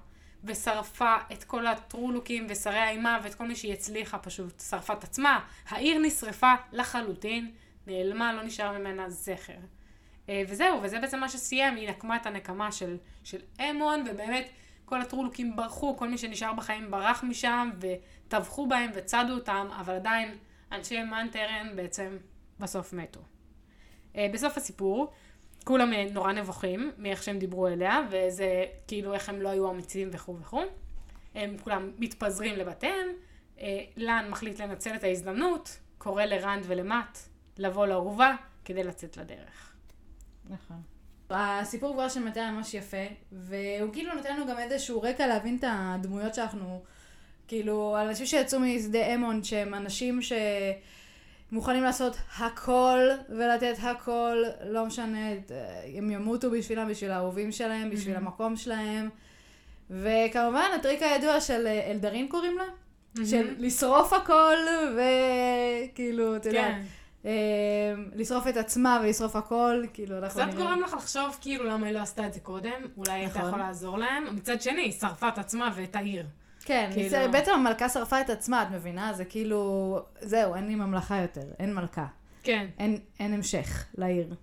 [0.43, 5.39] ושרפה את כל הטרולוקים ושרי האימה ואת כל מי שהיא הצליחה פשוט, שרפה את עצמה.
[5.67, 7.51] העיר נשרפה לחלוטין,
[7.87, 9.53] נעלמה, לא נשאר ממנה זכר.
[10.29, 14.49] אה, וזהו, וזה בעצם מה שסיים, היא נקמה את הנקמה של, של אמון, ובאמת
[14.85, 20.37] כל הטרולוקים ברחו, כל מי שנשאר בחיים ברח משם, וטבחו בהם וצדו אותם, אבל עדיין
[20.71, 22.17] אנשי מאנטרן בעצם
[22.59, 23.19] בסוף מתו.
[24.15, 25.11] אה, בסוף הסיפור,
[25.63, 30.09] כולם אה, נורא נבוכים מאיך שהם דיברו אליה, וזה כאילו איך הם לא היו אמיצים
[30.11, 30.63] וכו' וכו'.
[31.35, 33.07] הם כולם מתפזרים לבתיהם,
[33.97, 37.17] לן מחליט לנצל את ההזדמנות, קורא לרנד ולמט
[37.57, 39.68] לבוא לאהובה כדי לצאת לדרך.
[40.49, 40.81] נכון.
[41.29, 42.97] הסיפור כבר של מטה ממש יפה,
[43.31, 46.81] והוא כאילו נותן לנו גם איזשהו רקע להבין את הדמויות שאנחנו,
[47.47, 50.19] כאילו, אנשים שיצאו משדה אמון, שהם אנשים
[51.51, 55.29] שמוכנים לעשות הכל ולתת הכל, לא משנה,
[55.97, 59.09] הם ימותו בשבילם, בשביל האהובים שלהם, בשביל המקום שלהם.
[59.89, 62.63] וכמובן, הטריק הידוע של אלדרין קוראים לה,
[63.25, 64.57] של לשרוף הכל,
[64.93, 66.73] וכאילו, אתה יודע, כן.
[66.73, 66.98] אה,
[68.15, 71.99] לשרוף את עצמה ולשרוף הכל, כאילו, אנחנו קצת גורם לך לחשוב כאילו למה היא לא
[71.99, 73.49] עשתה את זה קודם, אולי הייתה נכון.
[73.49, 74.35] יכולה לעזור להם.
[74.35, 76.25] מצד שני, היא שרפה את עצמה ואת העיר.
[76.65, 79.13] כן, כאילו- זה- בעצם המלכה שרפה את עצמה, את מבינה?
[79.13, 82.05] זה כאילו, זהו, אין לי ממלכה יותר, אין מלכה.
[82.43, 82.67] כן.
[82.79, 84.33] אין, אין המשך לעיר.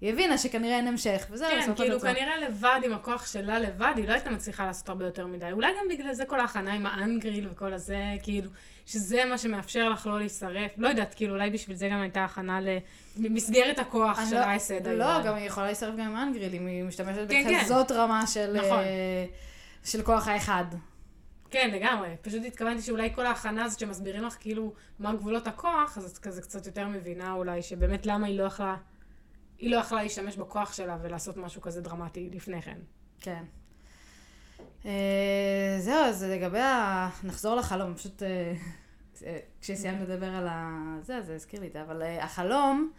[0.00, 2.14] היא הבינה שכנראה אין המשך, וזהו, כן, שרפה את כאילו עצמה.
[2.14, 5.52] כנראה לבד עם הכוח שלה לבד, היא לא הייתה מצליחה לעשות הרבה יותר מדי.
[5.52, 8.50] אולי גם בגלל זה כל ההכנה עם האנגריל וכל הזה, כאילו,
[8.86, 10.70] שזה מה שמאפשר לך לא להישרף.
[10.76, 12.60] לא יודעת, כאילו, אולי בשביל זה גם הייתה הכנה
[13.16, 14.86] למסגרת הכוח של לא- אייסד.
[14.88, 17.58] לא, גם היא יכולה להישרף גם עם אנגריל, אם היא משתמשת כן, כן.
[17.60, 18.52] בכזאת רמה של...
[18.56, 18.78] נכון.
[18.78, 19.26] אה,
[19.84, 20.64] של כוח האחד.
[21.50, 22.08] כן, לגמרי.
[22.22, 26.42] פשוט התכוונתי שאולי כל ההכנה הזאת שמסבירים לך כאילו מה גבולות הכוח, אז את כזה
[26.42, 28.76] קצת יותר מבינה אולי שבאמת למה היא לא יכלה,
[29.60, 32.78] היא לא יכלה להשתמש בכוח שלה ולעשות משהו כזה דרמטי לפני כן.
[33.20, 33.44] כן.
[34.86, 37.08] אה, זהו, אז לגבי ה...
[37.24, 38.52] נחזור לחלום, פשוט אה,
[39.26, 40.70] אה, כשסיימנו לדבר על ה...
[41.02, 42.92] זה, זה הזכיר לי את זה, אבל החלום,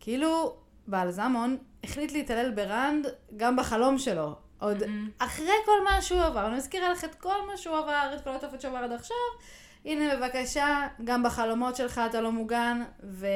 [0.00, 0.56] כאילו,
[0.86, 3.06] בעל זמון החליט להתעלל ברנד
[3.36, 4.34] גם בחלום שלו.
[4.58, 5.10] עוד מהמם.
[5.18, 8.30] אחרי כל מה שהוא עבר, אני מזכירה לך את כל מה שהוא עבר, את כל
[8.30, 9.16] התופעות שהוא עבר עד עכשיו.
[9.84, 13.26] הנה, בבקשה, גם בחלומות שלך אתה לא מוגן, ו...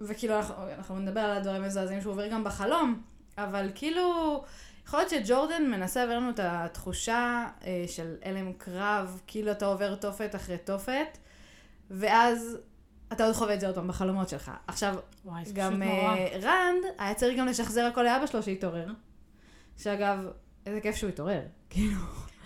[0.00, 3.02] וכאילו, אנחנו, אנחנו נדבר על הדברים המזעזעים שהוא עובר גם בחלום,
[3.38, 4.44] אבל כאילו,
[4.86, 9.94] יכול להיות שג'ורדן מנסה להעביר לנו את התחושה אה, של הלם קרב, כאילו אתה עובר
[9.94, 11.18] תופת אחרי תופת,
[11.90, 12.58] ואז
[13.12, 14.50] אתה עוד חווה את זה עוד פעם בחלומות שלך.
[14.66, 14.94] עכשיו,
[15.24, 15.82] וואי, גם.
[15.82, 18.86] אה, רנד היה צריך גם לשחזר הכל לאבא שלו שהתעורר.
[19.76, 20.18] שאגב,
[20.66, 21.42] איזה כיף שהוא התעורר.
[21.70, 22.00] כאילו,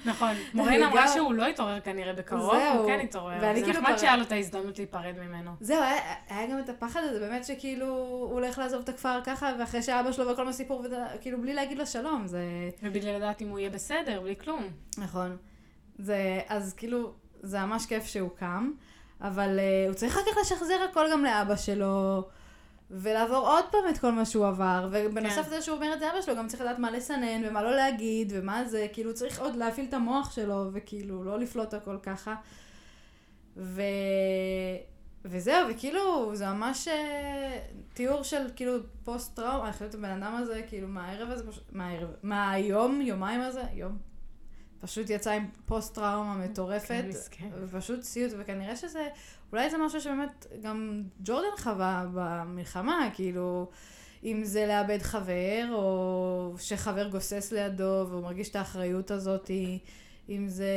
[0.05, 0.35] נכון.
[0.55, 2.55] מורן אמרה שהוא לא יתעורר כנראה בקרוב.
[2.55, 3.39] הוא כן יתעורר.
[3.41, 5.51] ואני זה כאילו נחמד שהיה לו את ההזדמנות להיפרד ממנו.
[5.61, 5.83] זהו,
[6.29, 10.13] היה, גם את הפחד הזה, באמת שכאילו, הוא הולך לעזוב את הכפר ככה, ואחרי שאבא
[10.13, 12.43] שלו וכל הסיפור, וזה, כאילו, בלי להגיד לו שלום, זה...
[12.83, 14.69] ובלי לדעת אם הוא יהיה בסדר, בלי כלום.
[14.99, 15.37] נכון.
[15.99, 18.71] זה, אז כאילו, זה ממש כיף שהוא קם,
[19.21, 22.25] אבל uh, הוא צריך אחר כך לשחזר הכל גם לאבא שלו,
[22.91, 25.47] ולעבור עוד פעם את כל מה שהוא עבר, ובנוסף כן.
[25.47, 28.32] לזה שהוא אומר את זה לאבא שלו, גם צריך לדעת מה לסנן, ומה לא להגיד,
[28.37, 32.35] ומה זה, כאילו, צריך עוד להפעיל את המוח שלו, וכאילו, לא לפלוט הכל ככה.
[33.57, 33.82] ו...
[35.24, 37.59] וזהו, וכאילו, זה ממש אה,
[37.95, 38.72] תיאור של כאילו
[39.05, 43.99] פוסט-טראומה, אני חושבת הבן אדם הזה, כאילו, מהערב הזה, פשוט, מהערב, מהיום, יומיים הזה, יום.
[44.80, 47.49] פשוט יצא עם פוסט-טראומה מטורפת, כן.
[47.61, 49.09] ופשוט סיוט, וכנראה שזה,
[49.55, 53.71] אולי זה משהו שבאמת גם ג'ורדן חווה במלחמה, כאילו,
[54.25, 59.51] אם זה לאבד חבר, או שחבר גוסס לידו, והוא מרגיש את האחריות הזאת,
[60.29, 60.69] אם זה,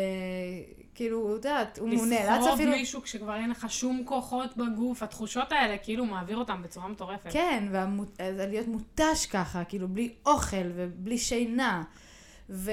[0.95, 2.71] כאילו, את יודעת, הוא נאלץ לסחוב אפילו...
[2.71, 7.31] מישהו כשכבר אין לך שום כוחות בגוף, התחושות האלה, כאילו, מעביר אותם בצורה מטורפת.
[7.31, 8.17] כן, והמות...
[8.17, 11.83] זה להיות מותש ככה, כאילו בלי אוכל ובלי שינה.
[12.49, 12.71] ו...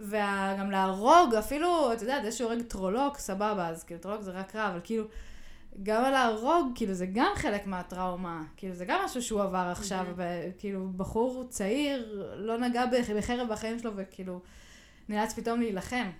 [0.00, 4.68] וגם להרוג, אפילו, אתה יודע, זה שהורג טרולוק, סבבה, אז כאילו טרולוק זה רק רע,
[4.70, 5.04] אבל כאילו,
[5.82, 10.06] גם על ההרוג, כאילו זה גם חלק מהטראומה, כאילו זה גם משהו שהוא עבר עכשיו,
[10.16, 14.40] וכאילו בחור צעיר לא נגע בח- בחרב בחיים שלו, וכאילו
[15.08, 16.10] נאלץ פתאום להילחם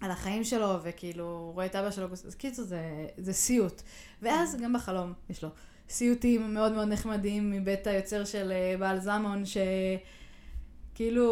[0.00, 2.80] על החיים שלו, וכאילו הוא רואה את אבא שלו, אז קיצור זה,
[3.16, 3.82] זה סיוט.
[4.22, 5.48] ואז גם בחלום יש לו
[5.88, 9.42] סיוטים מאוד מאוד נחמדים מבית היוצר של אה, בעל זמון,
[10.94, 11.28] שכאילו,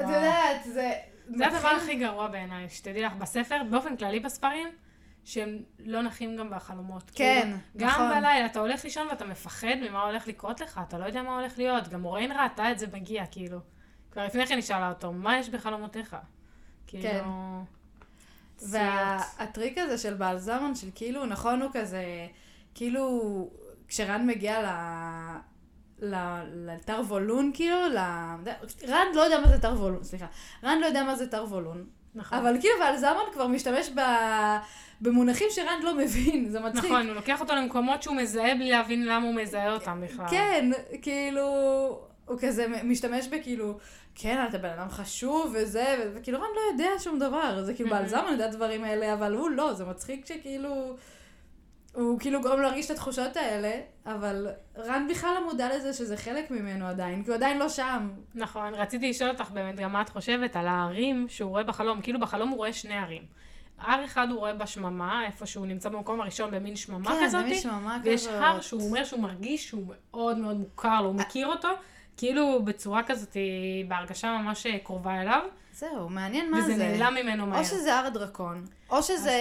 [0.00, 0.14] את וואו.
[0.14, 0.92] יודעת, זה...
[1.36, 4.68] זה הדבר הכי גרוע בעיניי, שתדעי לך, בספר, באופן כללי בספרים,
[5.24, 7.10] שהם לא נחים גם בחלומות.
[7.14, 8.08] כן, כאילו, גם נכון.
[8.08, 11.58] בלילה, אתה הולך לישון ואתה מפחד ממה הולך לקרות לך, אתה לא יודע מה הולך
[11.58, 11.88] להיות.
[11.88, 13.58] גם מוריין ראתה את זה מגיע, כאילו.
[14.10, 16.16] כבר לפני כן היא שאלה אותו, מה יש בחלומותיך?
[16.86, 17.02] כאילו...
[17.02, 17.24] כן.
[18.68, 22.04] והטריק הזה של בעל זמון, של כאילו, נכון הוא כזה,
[22.74, 23.48] כאילו,
[23.88, 24.66] כשרן מגיע ל...
[26.02, 27.98] ל- לתר וולון, כאילו, ל...
[28.88, 30.26] רן לא יודע מה זה תר וולון, סליחה.
[30.64, 31.84] רן לא יודע מה זה תר וולון.
[32.14, 32.38] נכון.
[32.38, 34.00] אבל כאילו, בעל זמון כבר משתמש ב...
[35.00, 36.84] במונחים שרן לא מבין, זה מצחיק.
[36.84, 40.26] נכון, הוא לוקח אותו למקומות שהוא מזהה בלי להבין למה הוא מזהה אותם בכלל.
[40.30, 40.70] כן,
[41.02, 41.42] כאילו,
[42.26, 43.78] הוא כזה משתמש בכאילו,
[44.14, 47.90] כן, אתה בן אדם חשוב וזה, וכאילו רן לא יודע שום דבר, זה כאילו.
[47.90, 50.96] בעל זמן יודע דברים האלה, אבל הוא לא, זה מצחיק שכאילו,
[51.94, 53.72] הוא כאילו גורם להרגיש את התחושות האלה,
[54.06, 58.10] אבל רן בכלל לא מודע לזה שזה חלק ממנו עדיין, כי הוא עדיין לא שם.
[58.34, 62.00] נכון, רציתי לשאול אותך באמת גם מה את חושבת על הערים שהוא רואה בחלום.
[62.02, 63.22] כאילו בחלום הוא רואה שני ערים.
[63.78, 67.40] הר אחד הוא רואה בשממה, איפה שהוא נמצא במקום הראשון במין שממה כן, כזאת.
[67.40, 68.42] זה מין שממה ויש כזאת.
[68.42, 71.68] הר שהוא אומר שהוא מרגיש שהוא מאוד מאוד מוכר לו, הוא מכיר אותו,
[72.20, 73.36] כאילו בצורה כזאת,
[73.88, 75.42] בהרגשה ממש קרובה אליו,
[75.72, 76.72] זהו, מעניין מה זה.
[76.72, 77.58] וזה נעלם ממנו מהר.
[77.58, 79.32] או שזה הר הדרקון, או שזה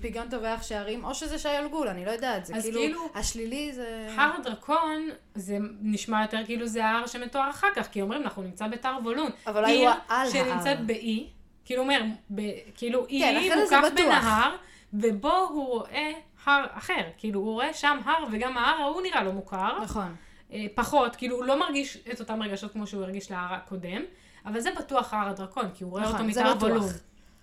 [0.00, 3.72] פיגיון טובח שערים, או שזה שי אלגול, אני לא יודעת, זה אז כאילו, כאילו- השלילי
[3.72, 4.08] זה...
[4.16, 8.68] הר הדרקון, זה נשמע יותר כאילו זה ההר שמתואר אחר כך, כי אומרים הוא נמצא
[8.68, 9.30] בתר וולון.
[9.46, 10.84] אבל אולי הוא על שנמצאת ההר.
[10.86, 11.26] באי,
[11.64, 12.00] כאילו אומר,
[12.34, 12.40] ב,
[12.74, 13.20] כאילו אי
[13.50, 13.94] כן, מוקף.
[13.94, 14.56] בנהר,
[14.94, 16.10] ובו הוא רואה
[16.44, 17.02] הר אחר.
[17.18, 19.78] כאילו, הוא רואה שם הר, וגם ההר ההוא נראה לו מוכר.
[19.82, 20.14] נכון.
[20.52, 24.02] אה, פחות, כאילו, הוא לא מרגיש את אותם רגשות כמו שהוא הרגיש להר הקודם,
[24.46, 26.62] אבל זה בטוח הר הדרקון, כי הוא רואה נכון, אותו בטוח.
[26.62, 26.88] וולון.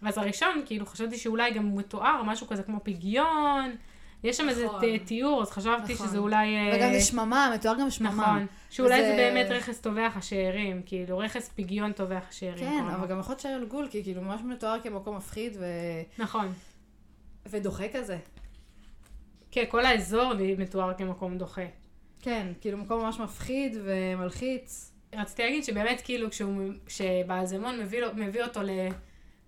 [0.02, 3.76] ואז הראשון, כאילו, חשבתי שאולי גם הוא מתואר, משהו כזה כמו פגיון.
[4.24, 4.80] יש שם איזה נכון.
[4.98, 6.08] ת- תיאור, אז חשבתי נכון.
[6.08, 6.56] שזה אולי...
[6.58, 8.10] אה, וגם זה שממה, מתואר גם שממה.
[8.24, 8.46] נכון.
[8.70, 12.70] שאולי וזה- זה באמת רכס טובח השאירים, כאילו, רכס פגיון טובח השאירים.
[12.70, 12.86] כן.
[12.96, 15.66] אבל גם יכול להיות שי אלגול, כי כאילו ממש מתואר כמקום מפחיד ו...
[16.18, 16.52] נכון.
[17.46, 18.18] ודוחה כזה.
[19.52, 21.62] כן, כל האזור מתואר כמקום דוחה.
[22.22, 24.92] כן, כאילו מקום ממש מפחיד ומלחיץ.
[25.16, 28.70] רציתי להגיד שבאמת, כאילו, כשהוא, כשבעזמון מביא, לו- מביא אותו ל...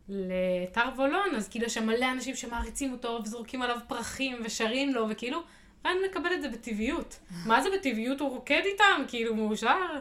[0.10, 5.06] לתר וולון, אז כאילו יש שם מלא אנשים שמעריצים אותו וזורקים עליו פרחים ושרים לו,
[5.10, 5.40] וכאילו,
[5.86, 7.20] רן מקבל את זה בטבעיות.
[7.48, 8.20] מה זה בטבעיות?
[8.20, 10.00] הוא רוקד איתם, כאילו, מאושר.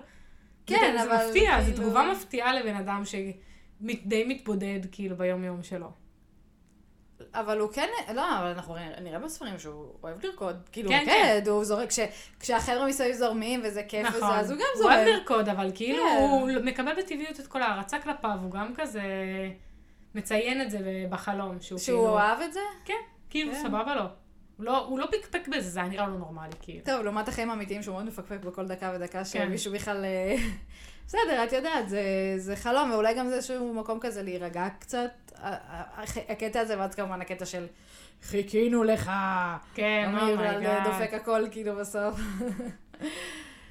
[0.66, 5.62] כן, זה, אבל זה מפתיע, זו כאילו- תגובה מפתיעה לבן אדם שדי מתבודד, כאילו, ביום-יום
[5.62, 6.01] שלו.
[7.34, 10.56] אבל הוא כן, לא, אבל אנחנו נראה- בספרים שהוא אוהב לרקוד.
[10.72, 11.98] כאילו, כן, הוא רוקד, הוא זורק, כש-
[12.40, 14.34] כשהחבר'ה מסביב זורמים וזה כיף וזה, נכון.
[14.34, 15.18] אז הוא גם הוא אוהב זורק.
[15.18, 16.16] לרקוד, אבל כאילו, כן.
[16.20, 19.02] הוא מקבל בטבעיות את כל ההערצה כלפיו, הוא גם כזה
[20.14, 20.78] מציין את זה
[21.10, 22.18] בחלום, שהוא שהוא כאילו...
[22.18, 22.60] אהב את זה?
[22.84, 22.94] כן,
[23.30, 23.62] כאילו, כן.
[23.62, 24.04] סבבה לו.
[24.58, 26.84] לא, הוא לא פקפק בזה, זה היה נראה לו נורמלי, כאילו.
[26.84, 29.24] טוב, לעומת החיים האמיתיים שהוא מאוד מפקפק בכל דקה ודקה כן.
[29.24, 30.04] שמישהו בכלל...
[30.04, 30.36] אה,
[31.06, 32.02] בסדר, את יודעת, זה,
[32.36, 35.10] זה חלום, ואולי גם זה איזשהו מקום כזה להירגע קצת.
[36.28, 37.66] הקטע הזה, ואז כמובן הקטע של
[38.22, 39.12] חיכינו לך.
[39.74, 40.84] כן, oh my god.
[40.84, 42.20] דופק הכל כאילו בסוף.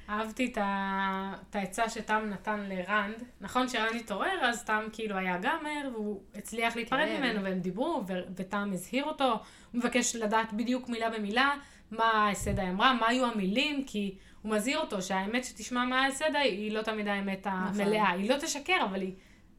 [0.08, 3.22] אהבתי את העצה שתם נתן לרנד.
[3.40, 7.20] נכון שרנד התעורר, אז תם כאילו היה גאמר, והוא הצליח להיפרד כן.
[7.20, 8.04] ממנו, והם דיברו,
[8.36, 9.30] ותם הזהיר אותו.
[9.32, 9.38] הוא
[9.78, 11.54] מבקש לדעת בדיוק מילה במילה
[11.90, 16.38] מה האס סדאי אמרה, מה היו המילים, כי הוא מזהיר אותו שהאמת שתשמע מהאס סדאי
[16.38, 18.10] היא לא תמיד האמת המלאה.
[18.10, 19.12] היא לא תשקר, אבל היא...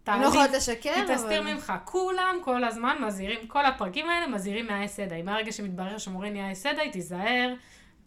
[0.08, 1.54] לא תעלים- יכולות לשקר, היא תסתיר אבל...
[1.54, 1.74] ממך.
[1.86, 5.22] כולם כל הזמן מזהירים, כל הפרקים האלה מזהירים מהאס אדאי.
[5.22, 7.54] מהרגע שמתברר שמורה נהיה אס אדאי, תיזהר,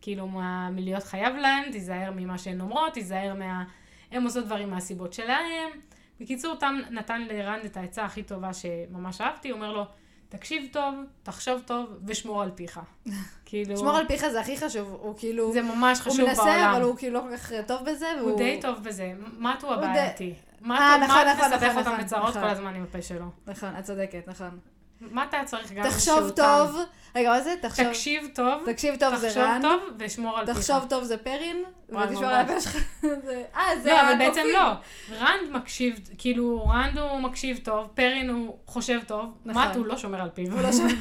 [0.00, 3.64] כאילו, מה- מלהיות חייב להם, תיזהר ממה שהן אומרות, תיזהר מה...
[4.12, 5.70] הם עושות דברים מהסיבות שלהם.
[6.20, 9.84] בקיצור, תם נתן לרנד את העצה הכי טובה שממש אהבתי, הוא אומר לו,
[10.28, 12.80] תקשיב טוב, תחשוב טוב ושמור על פיך.
[13.46, 15.52] כאילו, שמור על פיך זה הכי חשוב, הוא כאילו...
[15.52, 16.70] זה ממש הוא חשוב מנסה, בעולם.
[16.74, 18.30] אבל הוא כאילו לא כל כך טוב בזה, והוא...
[18.30, 19.12] הוא די טוב בזה.
[20.60, 20.78] מה?
[20.78, 22.42] אה, מה נכון, מה נכון, מסבך נכון, אותם נכון, בצרות נכון.
[22.42, 23.26] כל הזמן עם הפה שלו?
[23.46, 24.58] נכון, את צודקת, נכון.
[25.00, 26.76] מה אתה צריך גם תחשוב טוב,
[27.16, 27.54] רגע, מה זה?
[27.60, 27.86] תחשוב...
[27.88, 30.56] תקשיב טוב, תקשיב טוב זה תחשוב רן, טוב ושמור על פיך.
[30.56, 32.34] תחשוב טוב זה פרין, ותשמור על.
[32.34, 32.76] הפה שלך.
[33.56, 34.40] אה, זה לא, אבל בעצם.
[34.52, 34.72] לא.
[35.10, 39.62] רנד מקשיב, כאילו, רנד הוא מקשיב טוב, פרין הוא חושב טוב, נכון.
[39.62, 40.52] מאט הוא לא שומר על פיו.
[40.52, 40.92] הוא לא שומע.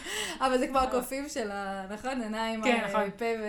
[0.44, 1.86] אבל זה כמו הקופים של ה...
[1.90, 2.22] נכון?
[2.22, 3.10] עיניים, כן, אה, נכון.
[3.16, 3.46] פה ו...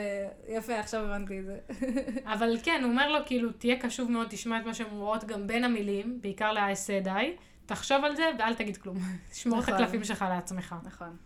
[0.57, 1.57] יפה, עכשיו הבנתי את זה.
[2.33, 5.47] אבל כן, הוא אומר לו, כאילו, תהיה קשוב מאוד, תשמע את מה שהן אומרות גם
[5.47, 7.35] בין המילים, בעיקר לאסדי,
[7.66, 8.97] תחשוב על זה ואל תגיד כלום.
[9.34, 9.74] שמור את נכון.
[9.74, 10.76] הקלפים שלך לעצמך.
[10.84, 11.18] נכון.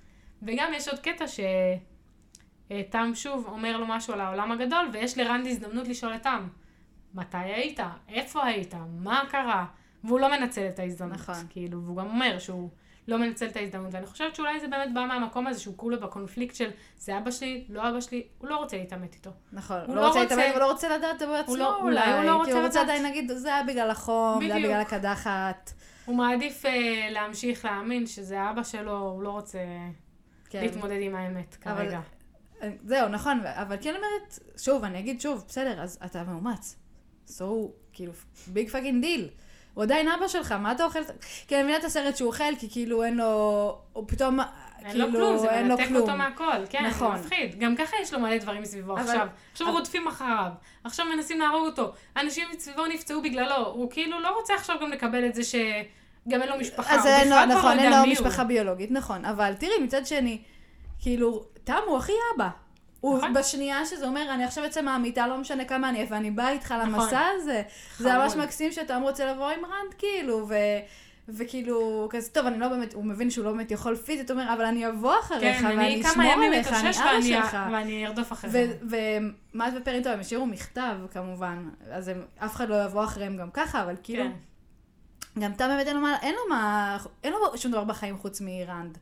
[0.42, 5.88] וגם יש עוד קטע שתם שוב אומר לו משהו על העולם הגדול, ויש לרנד הזדמנות
[5.88, 6.48] לשאול את תם,
[7.14, 7.80] מתי היית?
[8.10, 8.74] איפה היית?
[9.00, 9.66] מה קרה?
[10.04, 11.14] והוא לא מנצל את ההזדמנות.
[11.20, 11.36] נכון.
[11.50, 12.70] כאילו, והוא גם אומר שהוא
[13.08, 16.56] לא מנצל את ההזדמנות, ואני חושבת שאולי זה באמת בא מהמקום הזה שהוא כולו בקונפליקט
[16.56, 19.30] של זה אבא שלי, לא אבא שלי, הוא לא רוצה להתעמת איתו.
[19.52, 22.00] נכון, הוא לא לא רוצה להתעמת, הוא לא רוצה לדעת בעצמו הוא לא- אולי.
[22.00, 22.90] אולי הוא לא רוצה כי הוא רוצה לדעת.
[22.90, 24.66] עדיין להגיד, זה היה בגלל החום, זה היה.
[24.68, 25.74] בגלל הקדחת.
[26.06, 26.72] הוא מעדיף אה,
[27.12, 29.60] להמשיך להאמין שזה אבא שלו, הוא לא רוצה
[30.50, 30.62] כן.
[30.62, 32.00] להתמודד עם האמת אבל- כרגע.
[32.84, 36.76] זהו, נכון, אבל כן אומרת, שוב, אני אגיד שוב, בסדר, אז אתה מאומץ.
[37.28, 37.44] So,
[37.94, 38.12] כאילו,
[38.48, 39.30] big fucking deal.
[39.78, 41.00] הוא עדיין אבא שלך, מה אתה אוכל?
[41.48, 43.26] כי אני מבינה את הסרט שהוא אוכל, כי כאילו אין לו,
[43.94, 44.48] הוא פתאום, אין
[44.92, 45.88] כאילו, לו כלום, זה אין מנתק.
[45.96, 47.18] אותו מהכל, כן, נכון.
[47.18, 47.60] זה מפחיד.
[47.60, 49.28] גם ככה יש לו מלא דברים מסביבו אבל- עכשיו.
[49.52, 50.50] עכשיו אבל- רודפים אחריו,
[50.84, 51.92] עכשיו מנסים להרוג אותו.
[52.18, 55.62] אנשים מסביבו נפצעו בגללו, הוא כאילו לא רוצה עכשיו גם לקבל את זה שגם
[56.42, 58.12] אין לו משפחה, אז אין לו, כבר נכון, לא אין לו.
[58.12, 59.26] משפחה ביולוגית, נכון.
[59.26, 60.42] אבל תראי, מצד שני,
[61.02, 62.50] כאילו, תם הוא הכי אבא.
[63.02, 63.34] הוא נכון.
[63.34, 66.94] בשנייה שזה אומר, אני עכשיו יוצא מהמיטה, לא משנה כמה אני, ואני באה איתך נכון.
[66.94, 67.62] למסע הזה.
[68.00, 68.46] זה ממש חמוד.
[68.46, 70.56] מקסים שתם רוצה לבוא עם רנד, כאילו, ו...
[71.30, 74.54] וכאילו, כזה, טוב, אני לא באמת, הוא מבין שהוא לא באמת יכול פיזית, הוא אומר,
[74.54, 77.58] אבל אני אבוא אחריך, כן, ואני אשמור עליך, אני אבא שלך.
[77.72, 78.54] ואני ארדוף אחריך.
[78.82, 83.84] ומאז ופרינטו הם השאירו מכתב, כמובן, אז הם, אף אחד לא יבוא אחריהם גם ככה,
[83.84, 84.32] אבל כאילו, כן,
[85.42, 88.42] גם תם באמת אין לו מה, אין לו מה, אין לו שום דבר בחיים חוץ
[88.42, 88.98] מרנד.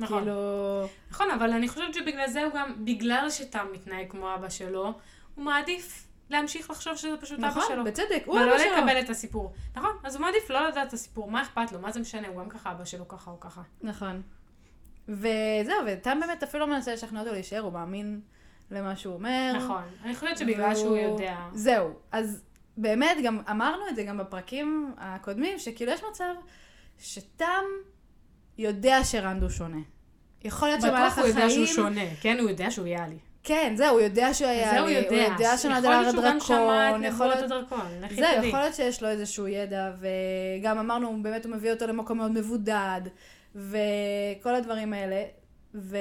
[0.00, 0.18] נכון.
[0.18, 0.86] כאילו...
[1.10, 4.92] נכון, אבל אני חושבת שבגלל זה הוא גם, בגלל שתם מתנהג כמו אבא שלו,
[5.34, 7.84] הוא מעדיף להמשיך לחשוב שזה פשוט אבא נכון, שלו.
[7.84, 8.76] בצדק, הוא ולא אבא שלו.
[8.76, 9.52] לקבל את הסיפור.
[9.76, 12.38] נכון, אז הוא מעדיף לא לדעת את הסיפור, מה אכפת לו, מה זה משנה, הוא
[12.42, 13.62] גם ככה אבא שלו ככה או ככה.
[13.82, 14.22] נכון.
[15.08, 18.20] וזהו, ותם באמת אפילו לא מנסה לשכנע אותו להישאר, הוא מאמין
[18.70, 19.52] למה שהוא אומר.
[19.56, 21.36] נכון, אני חושבת שבגלל שהוא והוא- יודע.
[21.52, 22.42] זהו, אז
[22.76, 26.34] באמת, גם אמרנו את זה גם בפרקים הקודמים, שכאילו יש מצב
[26.98, 27.62] שתם
[28.60, 29.80] יודע שרנד הוא שונה.
[30.44, 31.66] יכול להיות בטוח שבמהלך הוא יודע שהוא החיים...
[31.66, 33.18] שונה, כן, הוא יודע שהוא יאלי.
[33.42, 34.70] כן, זהו, הוא יודע שהוא היה...
[34.70, 35.08] זה הוא לי, יודע.
[35.08, 37.44] הוא יודע שנולד יכול על להיות שהוא גם שמע הדרקון, את יכול נבואות.
[37.44, 38.48] הדרקון, לכי זהו, תדעי.
[38.48, 43.00] יכול להיות שיש לו איזשהו ידע, וגם אמרנו, באמת הוא מביא אותו למקום מאוד מבודד,
[43.54, 45.24] וכל הדברים האלה,
[45.74, 45.96] ו...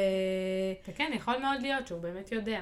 [0.87, 2.61] וכן, יכול מאוד להיות שהוא באמת יודע.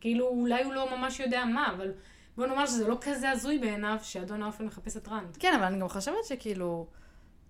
[0.00, 1.92] כאילו, אולי הוא לא ממש יודע מה, אבל
[2.36, 5.36] בוא נאמר שזה לא כזה הזוי בעיניו שאדון האופן מחפש את רנד.
[5.40, 6.86] כן, אבל אני גם חושבת שכאילו,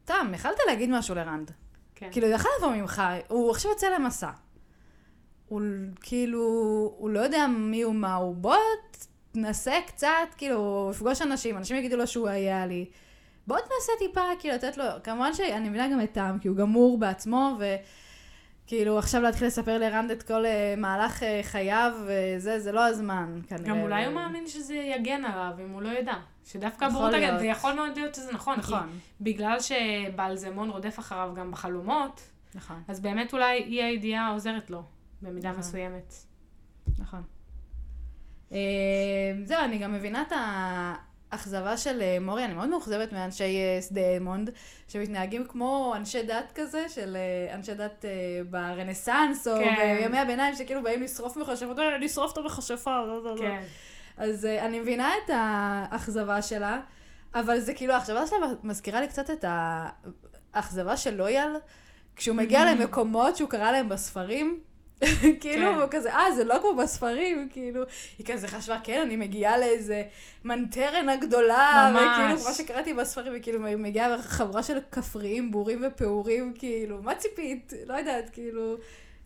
[0.06, 1.50] תם, יכלת להגיד משהו לרנד.
[1.94, 2.08] כן.
[2.12, 4.30] כאילו, יכל לבוא ממך, הוא עכשיו יוצא למסע.
[5.48, 5.60] הוא
[6.00, 6.40] כאילו,
[6.98, 8.56] הוא לא יודע מי הוא מה הוא, בוא
[9.32, 12.84] תנסה קצת, כאילו, הוא יפגוש אנשים, אנשים יגידו לו שהוא היה לי.
[13.46, 16.98] בוא תנסה טיפה, כאילו, לתת לו, כמובן שאני מבינה גם את טעם, כי הוא גמור
[16.98, 17.58] בעצמו,
[18.64, 23.40] וכאילו, עכשיו להתחיל לספר לרנד את כל אה, מהלך אה, חייו, וזה, זה לא הזמן,
[23.48, 23.68] כנראה.
[23.68, 26.14] גם אולי הוא מאמין שזה יגן עליו, אם הוא לא ידע.
[26.46, 27.40] שדווקא יכול הבורות תגן, להיות.
[27.40, 28.58] ויכול מאוד להיות שזה נכון.
[28.58, 32.20] נכון, כי בגלל שבעלזמון רודף אחריו גם בחלומות,
[32.54, 34.82] נכון, אז באמת אולי אי הידיעה עוזרת לו,
[35.22, 35.60] במידה נכון.
[35.60, 36.14] מסוימת.
[36.98, 37.22] נכון.
[38.52, 38.58] אה,
[39.44, 40.32] זהו, אני גם מבינה את
[41.32, 44.50] האכזבה של אה, מורי, אני מאוד מאוכזבת מאנשי אה, שדה מונד,
[44.88, 47.16] שמתנהגים כמו אנשי דת כזה, של
[47.54, 48.04] אנשי דת
[48.50, 49.96] ברנסאנס, או כן.
[50.00, 53.40] בימי הביניים, שכאילו באים לשרוף מכשפות, "אה, לשרוף את המכשפה, לא, לא, לא.
[53.40, 53.62] כן.
[54.16, 56.80] אז אה, אני מבינה את האכזבה שלה,
[57.34, 59.44] אבל זה כאילו, האכזבה שלה מזכירה לי קצת את
[60.54, 61.56] האכזבה של לויאל,
[62.16, 62.64] כשהוא מגיע.
[62.64, 64.60] למקומות שהוא קרא להם בספרים.
[65.40, 65.78] כאילו, כן.
[65.80, 67.82] הוא כזה, אה, זה לא כמו בספרים, כאילו,
[68.18, 70.02] היא כזה חשבה, כן, אני מגיעה לאיזה
[70.44, 72.02] מנטרנה גדולה, ממש.
[72.02, 77.72] וכאילו, מה שקראתי בספרים, וכאילו, היא מגיעה לחבורה של כפריים, בורים ופעורים, כאילו, מה ציפית?
[77.86, 78.76] לא יודעת, כאילו,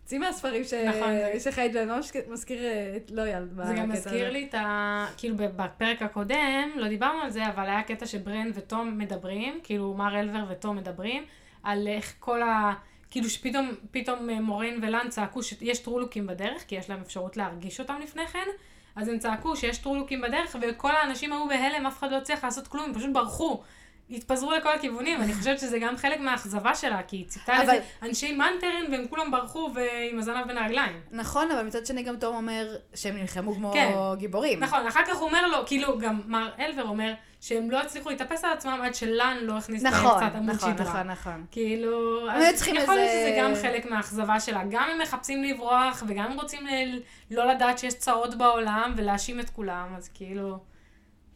[0.05, 0.73] צאי מהספרים ש...
[0.73, 3.47] נכון, זה- שחיית בהם, ממש מזכיר אה, את לויאל.
[3.55, 3.89] זה בקטע גם.
[3.89, 5.05] מזכיר לי את ה...
[5.17, 10.19] כאילו בפרק הקודם, לא דיברנו על זה, אבל היה קטע שברן ותום מדברים, כאילו מר
[10.19, 11.23] אלבר ותום מדברים,
[11.63, 12.73] על איך כל ה...
[13.11, 17.79] כאילו שפתאום פתאום אה, מורן ולן צעקו שיש טרולוקים בדרך, כי יש להם אפשרות להרגיש
[17.79, 18.47] אותם לפני כן,
[18.95, 22.67] אז הם צעקו שיש טרולוקים בדרך, וכל האנשים היו בהלם, אף אחד לא הצליח לעשות
[22.67, 23.61] כלום, הם פשוט ברחו.
[24.09, 27.79] התפזרו לכל הכיוונים, אני חושבת שזה גם חלק מהאכזבה שלה, כי היא ציפתה אבל- לזה
[28.03, 30.99] אנשי מנטרן והם כולם ברחו ועם הזנב בין הרגליים.
[31.11, 33.91] נכון, אבל מצד שני גם תום אומר שהם נלחמו כמו כן.
[34.17, 34.59] גיבורים.
[34.59, 38.43] נכון, אחר כך הוא אומר לו, כאילו, גם מר אלבר אומר, שהם לא הצליחו להתאפס
[38.43, 40.89] על עצמם עד שלן לא הכניס להם נכון, קצת עמוד נכון, שדרה.
[40.93, 41.45] נכון, נכון.
[41.51, 44.61] כאילו, הם אז יכול להיות איזה- שזה גם חלק מהאכזבה שלה.
[44.69, 46.99] גם הם מחפשים לברוח, וגם הם רוצים ל-
[47.31, 50.57] לא לדעת שיש צרות בעולם, ולהאשים את כולם, אז כאילו,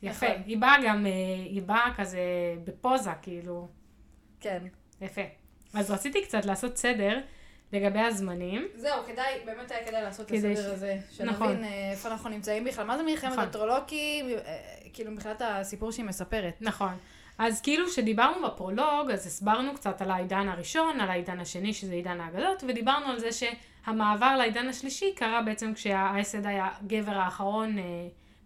[0.03, 0.25] יפה.
[0.27, 0.41] נכון.
[0.45, 1.11] היא באה גם, אה,
[1.45, 2.19] היא באה כזה
[2.63, 3.67] בפוזה, כאילו,
[4.39, 4.63] כן.
[5.01, 5.21] יפה.
[5.73, 7.19] אז רציתי קצת לעשות סדר
[7.73, 8.67] לגבי הזמנים.
[8.75, 10.97] זהו, כדאי, באמת היה כדאי לעשות את כדי הסדר ש- הזה.
[11.25, 11.47] נכון.
[11.47, 12.85] שנבין אה, איפה אנחנו נמצאים בכלל.
[12.85, 13.43] מה זה מלחמת נכון.
[13.43, 14.57] הטרולוקי, אה,
[14.93, 16.53] כאילו מבחינת הסיפור שהיא מספרת.
[16.61, 16.93] נכון.
[17.37, 22.21] אז כאילו כשדיברנו בפרולוג, אז הסברנו קצת על העידן הראשון, על העידן השני, שזה עידן
[22.21, 27.83] האגדות, ודיברנו על זה שהמעבר לעידן השלישי קרה בעצם כשהאסד היה הגבר האחרון אה,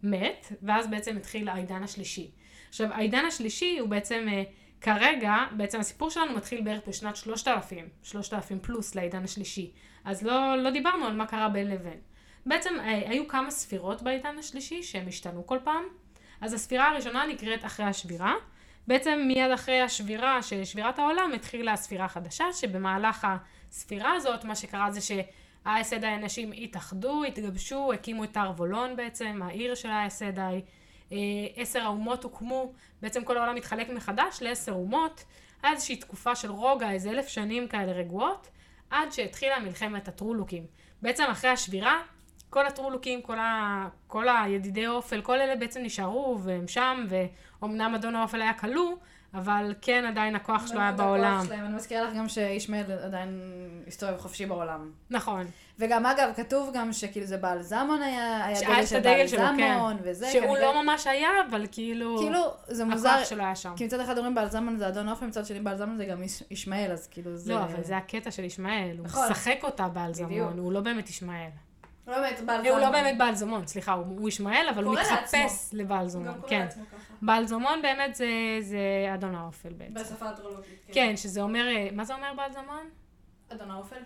[0.03, 2.31] מת, ואז בעצם התחיל העידן השלישי.
[2.69, 4.43] עכשיו, העידן השלישי הוא בעצם, אה,
[4.81, 9.71] כרגע, בעצם הסיפור שלנו מתחיל בערך בשנת 3000, 3000 פלוס לעידן השלישי.
[10.05, 11.99] אז לא, לא דיברנו על מה קרה בין לבין.
[12.45, 15.83] בעצם אה, היו כמה ספירות בעידן השלישי שהם השתנו כל פעם.
[16.41, 18.35] אז הספירה הראשונה נקראת אחרי השבירה.
[18.87, 23.27] בעצם מיד אחרי השבירה של שבירת העולם התחילה הספירה החדשה, שבמהלך
[23.69, 25.01] הספירה הזאת מה שקרה זה
[25.75, 30.61] שהאסד האנשים התאחדו, התגבשו, הקימו את הר וולון בעצם, העיר של האסד האי.
[31.11, 31.17] אה,
[31.55, 35.23] עשר האומות הוקמו, בעצם כל העולם התחלק מחדש לעשר אומות.
[35.63, 38.49] היה איזושהי תקופה של רוגע, איזה אלף שנים כאלה רגועות,
[38.89, 40.65] עד שהתחילה מלחמת הטרולוקים.
[41.01, 42.01] בעצם אחרי השבירה,
[42.49, 43.87] כל הטרולוקים, כל, ה...
[44.07, 48.95] כל הידידי אופל, כל אלה בעצם נשארו והם שם, ואומנם אדון האופל היה כלוא,
[49.33, 51.43] אבל כן עדיין הכוח שלו היה בעולם.
[51.47, 51.65] שלהם.
[51.65, 53.41] אני מזכירה לך גם שישמעאל עדיין
[53.87, 54.91] הסתובב חופשי בעולם.
[55.09, 55.45] נכון.
[55.79, 59.39] וגם אגב, כתוב גם שכאילו זה בעל זמון היה, היה דגל את של בעל שלו,
[59.57, 59.73] כן.
[59.77, 63.55] זמון, וזה שהוא כנראה- לא ממש היה, אבל כאילו, כאילו, זה מוזר, הכוח שלו היה
[63.55, 63.73] שם.
[63.77, 66.23] כי מצד אחד אומרים בעל זמון זה אדון אופן, מצד שני בעל זמון זה גם
[66.23, 67.53] יש- ישמעאל, אז כאילו זה...
[67.53, 69.25] לא, אבל זה הקטע של ישמעאל, הוא נכון.
[69.31, 70.13] משחק אותה בעל.
[70.13, 71.49] זמון, הוא לא באמת ישמעאל.
[72.09, 72.89] לא באמת בעל הוא לא.
[72.89, 75.69] באמת בעל זמון, סליחה, הוא הוא ישמעאל, אבל הוא מתחפש.
[75.73, 76.67] לבעל זמון, קורא כן.
[77.21, 78.27] בעל זמון באמת זה,
[78.61, 78.79] זה
[79.13, 79.93] אדון האופל בעצם.
[79.93, 80.85] בשפה הטרולוגית.
[80.91, 82.89] כן, שזה אומר, אה, מה זה אומר בעל זמון?
[83.49, 84.01] אדון האופל?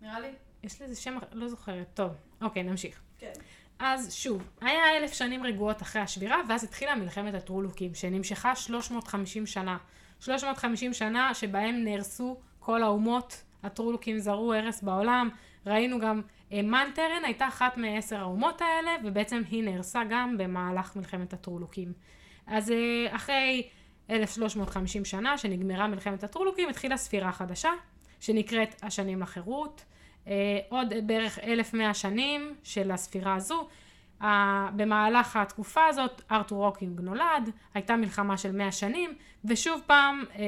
[0.00, 0.28] נראה לי.
[0.62, 1.86] יש לזה שם, לא זוכרת.
[1.94, 3.00] טוב, אוקיי, נמשיך.
[3.18, 3.32] כן.
[3.78, 9.76] אז שוב, היה אלף שנים רגועות אחרי השבירה, ואז התחילה מלחמת הטרולוקים, שנמשכה 350 שנה.
[10.20, 15.28] 350 שנה שבהם נהרסו כל האומות, הטרולוקים זרעו הרס בעולם.
[15.66, 16.22] ראינו גם,
[16.52, 21.92] מנטרן הייתה אחת מעשר האומות האלה, ובעצם היא נהרסה גם במהלך מלחמת הטרולוקים.
[22.46, 23.68] אז אה, אחרי
[24.10, 27.70] 1350 שנה, שנגמרה מלחמת הטרולוקים, התחילה ספירה חדשה,
[28.20, 29.84] שנקראת השנים לחירות.
[30.28, 33.68] אה, עוד בערך 1100 שנים של הספירה הזו.
[34.76, 40.44] במהלך התקופה הזאת ארתור הוקווינג נולד, הייתה מלחמה של 100 שנים, ושוב פעם אה,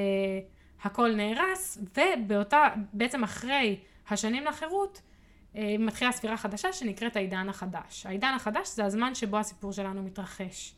[0.83, 3.79] הכל נהרס, ובאותה, בעצם אחרי
[4.09, 5.10] השנים לחירות, אה,
[5.55, 8.07] מתחילה ספירה חדשה שנקראת העידן החדש.
[8.07, 10.75] העידן החדש זה הזמן שבו הסיפור שלנו מתרחש.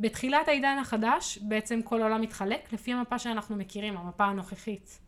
[0.00, 5.00] בתחילת העידן החדש, בעצם כל העולם מתחלק לפי המפה שאנחנו מכירים, המפה הנוכחית,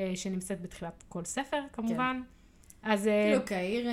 [0.00, 2.22] אה, שנמצאת בתחילת כל ספר כמובן.
[2.86, 3.88] אז אה, כאילו קהיר,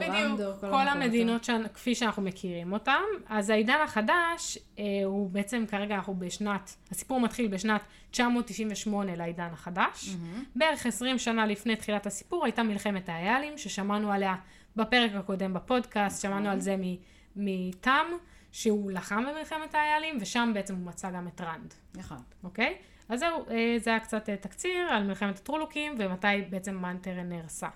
[0.00, 1.50] בדיוק, רמדור, כל, המקומות המדינות ש...
[1.74, 3.02] כפי שאנחנו מכירים אותם.
[3.28, 7.80] אז העידן החדש, אה, הוא בעצם כרגע אנחנו בשנת, הסיפור מתחיל בשנת
[8.10, 10.08] 998 לעידן החדש.
[10.08, 10.44] מהמם.
[10.56, 14.34] בערך 20 שנה לפני תחילת הסיפור הייתה מלחמת האיילים, ששמענו עליה
[14.76, 16.76] בפרק הקודם בפודקאסט, שמענו על זה
[17.36, 18.06] מתם,
[18.52, 22.22] שהוא לחם במלחמת האיילים, ושם בעצם הוא מצא גם את רנד, נכון.
[22.44, 22.74] אוקיי?
[23.10, 27.68] אז זהו, אה, זה היה קצת אה, תקציר על מלחמת הטרולוקים, ומתי בעצם מנטרן נהרסה.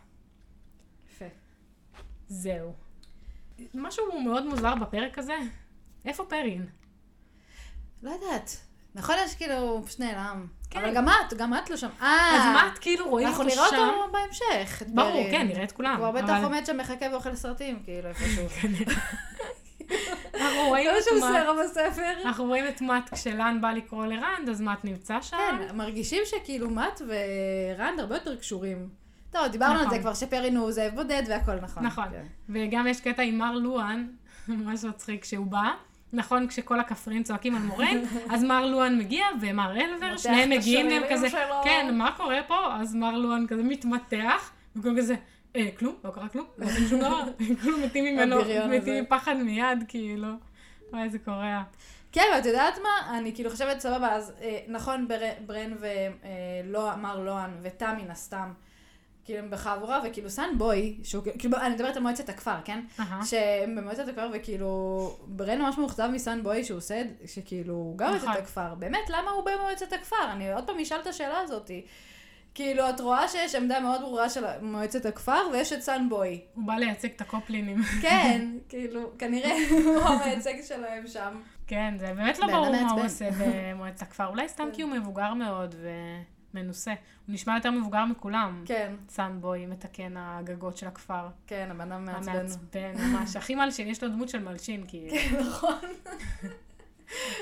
[1.11, 1.25] יפה.
[2.29, 2.73] זהו.
[3.75, 5.37] משהו מאוד מוזר בפרק הזה.
[6.05, 6.67] איפה פרין?
[8.03, 8.57] לא יודעת.
[8.95, 10.47] נכון, יש כאילו, הוא פשוט נעלם.
[10.71, 10.79] כן.
[10.81, 11.89] אבל גם את, גם את לא שם.
[12.03, 13.77] אה, אז מה את כאילו רואים אנחנו אותו נראה שם?
[13.77, 14.83] אותו בהמשך.
[14.89, 15.25] ברור.
[15.31, 15.97] כן, נראה את כולם.
[15.97, 18.47] הוא הרבה אבל- בטח עומד שם מחכה ואוכל סרטים, כאילו, איפשהו.
[20.35, 21.31] אנחנו רואים את שהוא מאט.
[21.31, 22.13] עושה רוב הספר.
[22.25, 25.37] אנחנו רואים את מאט כשלן בא לקרוא לרנד, אז מאט נמצא שם.
[25.37, 28.89] כן, מרגישים שכאילו מאט ורנד הרבה יותר קשורים.
[29.31, 29.97] טוב, דיברנו על נכון.
[29.97, 31.83] זה כבר שפרין הוא זאב בודד והכל נכון.
[31.87, 32.05] נכון.
[32.11, 32.25] כן.
[32.49, 34.07] וגם יש קטע עם מר לואן,
[34.49, 35.71] ממש מצחיק כשהוא בא.
[36.13, 41.03] נכון, כשכל הכפרים צועקים על מורן, אז מר לואן מגיע ומר אלבר, שניהם מגיעים והם
[41.11, 41.61] כזה, שלו.
[41.65, 42.75] כן, מה קורה פה?
[42.75, 45.15] אז מר לואן כזה מתמתח, וכולם כזה,
[45.57, 47.23] אה, כלום, לא קרה כלום, לא עושים שום דבר,
[47.63, 48.37] כולם מתים ממנו.
[48.69, 50.29] מתים מפחד מיד, כאילו.
[50.93, 51.63] וואי, איזה קורע.
[52.13, 53.19] כן, ואת יודעת מה?
[53.19, 58.53] אני כאילו חושבת, סבבה, אז אה, נכון, בר, ברן ולא, מר לוהן ותם מן הסתם,
[59.25, 62.85] כאילו הם בחבורה, וכאילו סן בוי, שהוא כאילו, אני מדברת על מועצת הכפר, כן?
[63.01, 63.25] אהה.
[63.25, 64.69] שהם במועצת הכפר, וכאילו,
[65.27, 68.37] ברן ממש מאוכזב מסן בוי שהוא עושה, את- שכאילו, הוא גם מועצת נכון.
[68.37, 68.75] הכפר.
[68.75, 70.17] באמת, למה הוא במועצת הכפר?
[70.33, 71.71] אני עוד פעם אשאל את השאלה הזאת.
[72.55, 76.41] כאילו, את רואה שיש עמדה מאוד ברורה של מועצת הכפר, ויש את סן בוי.
[76.55, 77.83] הוא בא לייצג את הקופלינים.
[78.03, 81.41] כן, כאילו, כנראה הוא המייצג שלהם שם.
[81.67, 83.03] כן, זה באמת לא ברור מה הוא.
[83.03, 84.27] עושה במועצת הכפר.
[84.27, 85.75] אולי סתם כי הוא מבוגר מאוד
[86.55, 86.91] ומנוסה.
[86.91, 88.63] הוא נשמע יותר מבוגר מכולם.
[88.67, 91.29] כן, סאן בוי, מתקן הגגות של הכפר.
[91.47, 92.33] כן, הבן אדם מעצבן.
[92.33, 93.37] המעצבן, ממש.
[93.37, 95.17] הכי מלשין, יש לו דמות של מלשין, כאילו.
[95.17, 95.79] כן, נכון.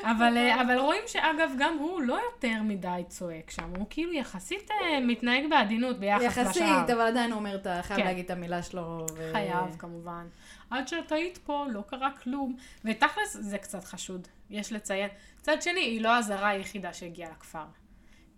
[0.03, 4.71] אבל, אה, אבל רואים שאגב, גם הוא לא יותר מדי צועק שם, הוא כאילו יחסית
[4.71, 6.43] אה, מתנהג בעדינות ביחס לשאר.
[6.43, 8.07] יחסית, אבל עדיין הוא אומר, אתה חייב כן.
[8.07, 9.07] להגיד את המילה שלו.
[9.17, 10.27] ו- חייב, כמובן.
[10.71, 12.57] עד שאת היית פה, לא קרה כלום.
[12.85, 15.09] ותכלס, זה קצת חשוד, יש לציין.
[15.41, 17.65] מצד שני, היא לא הזרה היחידה שהגיעה לכפר.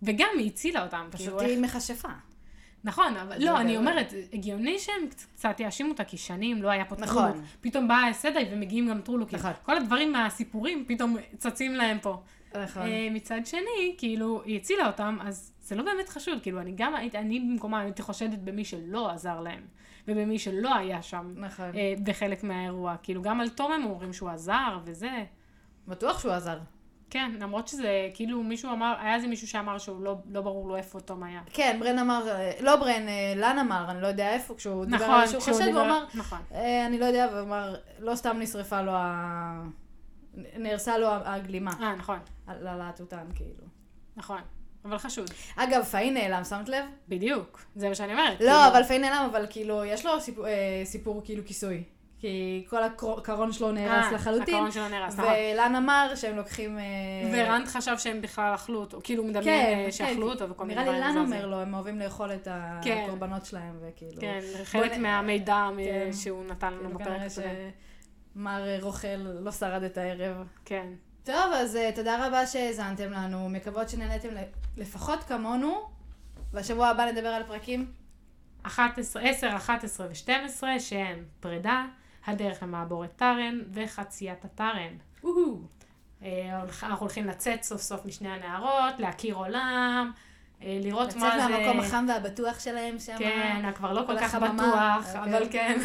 [0.03, 1.07] וגם היא הצילה אותם.
[1.11, 2.09] פשוט כאילו, היא איך- מכשפה.
[2.85, 3.77] נכון, אבל לא, אני.
[3.77, 7.31] אומרת, הגיוני שהם קצת יאשימו אותה, כי שנים לא היה פה נכון.
[7.31, 7.45] טרולוק.
[7.61, 9.39] פתאום באה סדאי ומגיעים גם טרולוקים.
[9.39, 9.51] נכון.
[9.63, 12.21] כל הדברים מהסיפורים פתאום צצים להם פה.
[12.63, 12.81] נכון.
[12.81, 16.41] אה, מצד שני, כאילו, היא הצילה אותם, אז זה לא באמת חשוד.
[16.41, 19.61] כאילו, אני גם הייתי, אני במקומה הייתי חושדת במי שלא עזר להם,
[20.07, 21.33] ובמי שלא היה שם.
[21.37, 21.71] נכון.
[21.75, 22.95] אה, בחלק מהאירוע.
[23.03, 25.23] כאילו, גם על תום הם אומרים שהוא עזר וזה.
[25.87, 26.57] בטוח שהוא עזר.
[27.15, 30.75] כן, למרות שזה, כאילו, מישהו אמר, היה איזה מישהו שאמר שהוא לא, לא ברור לו
[30.75, 31.41] איפה תום היה.
[31.53, 32.27] כן, ברן אמר,
[32.59, 35.51] לא ברן, אה, לן אמר, אני לא יודע איפה, כשהוא דיבר נכון, על שהוא חושד,
[35.53, 36.37] הוא דיבר- אמר, נכון.
[36.51, 39.63] "אה, אני לא יודע, והוא אמר, לא סתם נשרפה לו ה...
[40.57, 43.63] נהרסה לו הגלימה אה, נכון, על על הטוטן, כאילו.
[44.17, 44.41] נכון.
[44.85, 45.29] אבל חשוד.
[45.55, 46.85] אגב, פאי נעלם, שמת לב?
[47.09, 48.39] בדיוק, זה מה שאני אומרת.
[48.39, 50.51] לא, כאילו, אבל פיי נעלם, אבל כאילו, יש לו סיפור, אה,
[50.85, 51.83] סיפור כאילו כיסוי.
[52.19, 54.55] כי כל הקרון שלו נהרס אה, לחלוטין.
[54.55, 55.33] הקרון שלו נהרס, נכון.
[55.53, 56.79] ולן אמר שהם לוקחים...
[56.79, 56.83] אה,
[57.33, 60.65] ורנד חשב שהם בכלל אכלו אותו, כאילו הוא מדמיין כן, אה, כן, שאכלו אותו וכל
[60.65, 61.21] מיני נראה לי דברים לן.
[61.21, 62.47] אומר לו, הם אוהבים לאכול את
[62.81, 63.03] כן.
[63.03, 64.21] הקורבנות שלהם, וכאילו...
[64.21, 66.13] כן, חלק בוא מהמידע כן.
[66.13, 67.47] שהוא נתן לנו כאילו בפרק הקודם.
[68.35, 70.47] שמר רוכל לא שרד את הערב.
[70.65, 70.87] כן.
[71.23, 74.29] טוב, אז תודה רבה שהאזנתם לנו, מקוות שנהניתם
[74.77, 75.95] לפחות כמונו.
[76.53, 77.91] בשבוע הבא נדבר על פרקים
[78.63, 81.85] 11, 10, 11 ו-12 שהם פרידה,
[82.27, 84.97] הדרך למעבורת טארן וחציית הטארן.
[86.23, 90.11] אה, אנחנו הולכים לצאת סוף סוף משני הנערות, להכיר עולם,
[90.61, 91.47] אה, לראות לצאת מה זה...
[91.47, 93.17] מהמקום החם והבטוח שלהם שם.
[93.17, 94.35] כן, כבר לא כל כך.
[94.35, 95.37] בטוח, אוקיי.
[95.37, 95.79] אבל כן.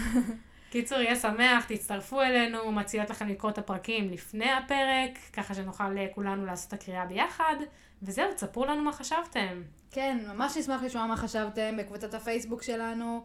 [0.72, 6.06] קיצור, יהיה שמח, תצטרפו אלינו, מציעות לכם לקרוא את הפרקים לפני הפרק, ככה שנוכל אה,
[6.14, 7.54] כולנו לעשות את הקריאה ביחד.
[8.02, 9.62] וזהו, תספרו לנו מה חשבתם.
[9.90, 13.24] כן, ממש נשמח לשמוע מה חשבתם בקבוצת הפייסבוק שלנו,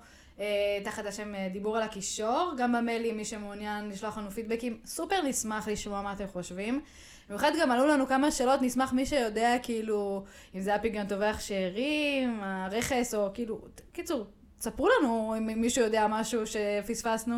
[0.84, 5.68] תחת השם אה, דיבור על הקישור, גם במיילים, מי שמעוניין לשלוח לנו פידבקים, סופר נשמח
[5.68, 6.82] לשמוע מה אתם חושבים.
[7.30, 10.24] במיוחד גם עלו לנו כמה שאלות, נשמח מי שיודע כאילו,
[10.56, 13.62] אם זה הפיגן טובח שארים, הרכס, או כאילו,
[13.92, 14.26] קיצור,
[14.60, 17.38] ספרו לנו אם מישהו יודע משהו שפספסנו,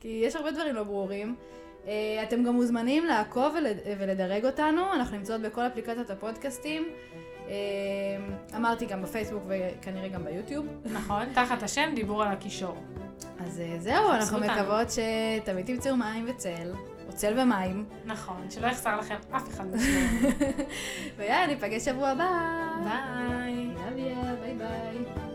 [0.00, 1.36] כי יש הרבה דברים לא ברורים.
[1.86, 6.88] אה, אתם גם מוזמנים לעקוב ולד- ולדרג אותנו, אנחנו נמצאות בכל אפליקציות הפודקאסטים.
[7.50, 7.56] אה,
[8.56, 10.66] אמרתי גם בפייסבוק וכנראה גם ביוטיוב.
[10.84, 11.32] נכון?
[11.34, 12.76] תחת השם דיבור על הקישור.
[13.38, 14.38] אז אה, זהו, אנחנו.
[14.40, 16.72] מקוות שתמיד תמצאו מים וצל,
[17.08, 17.84] או צל ומים.
[18.04, 20.16] נכון, שלא יחסר לכם אף אחד משניהם.
[21.16, 22.28] ויאללה, ניפגש שבוע הבא.
[22.84, 23.70] ביי.
[24.40, 25.29] ביי ביי.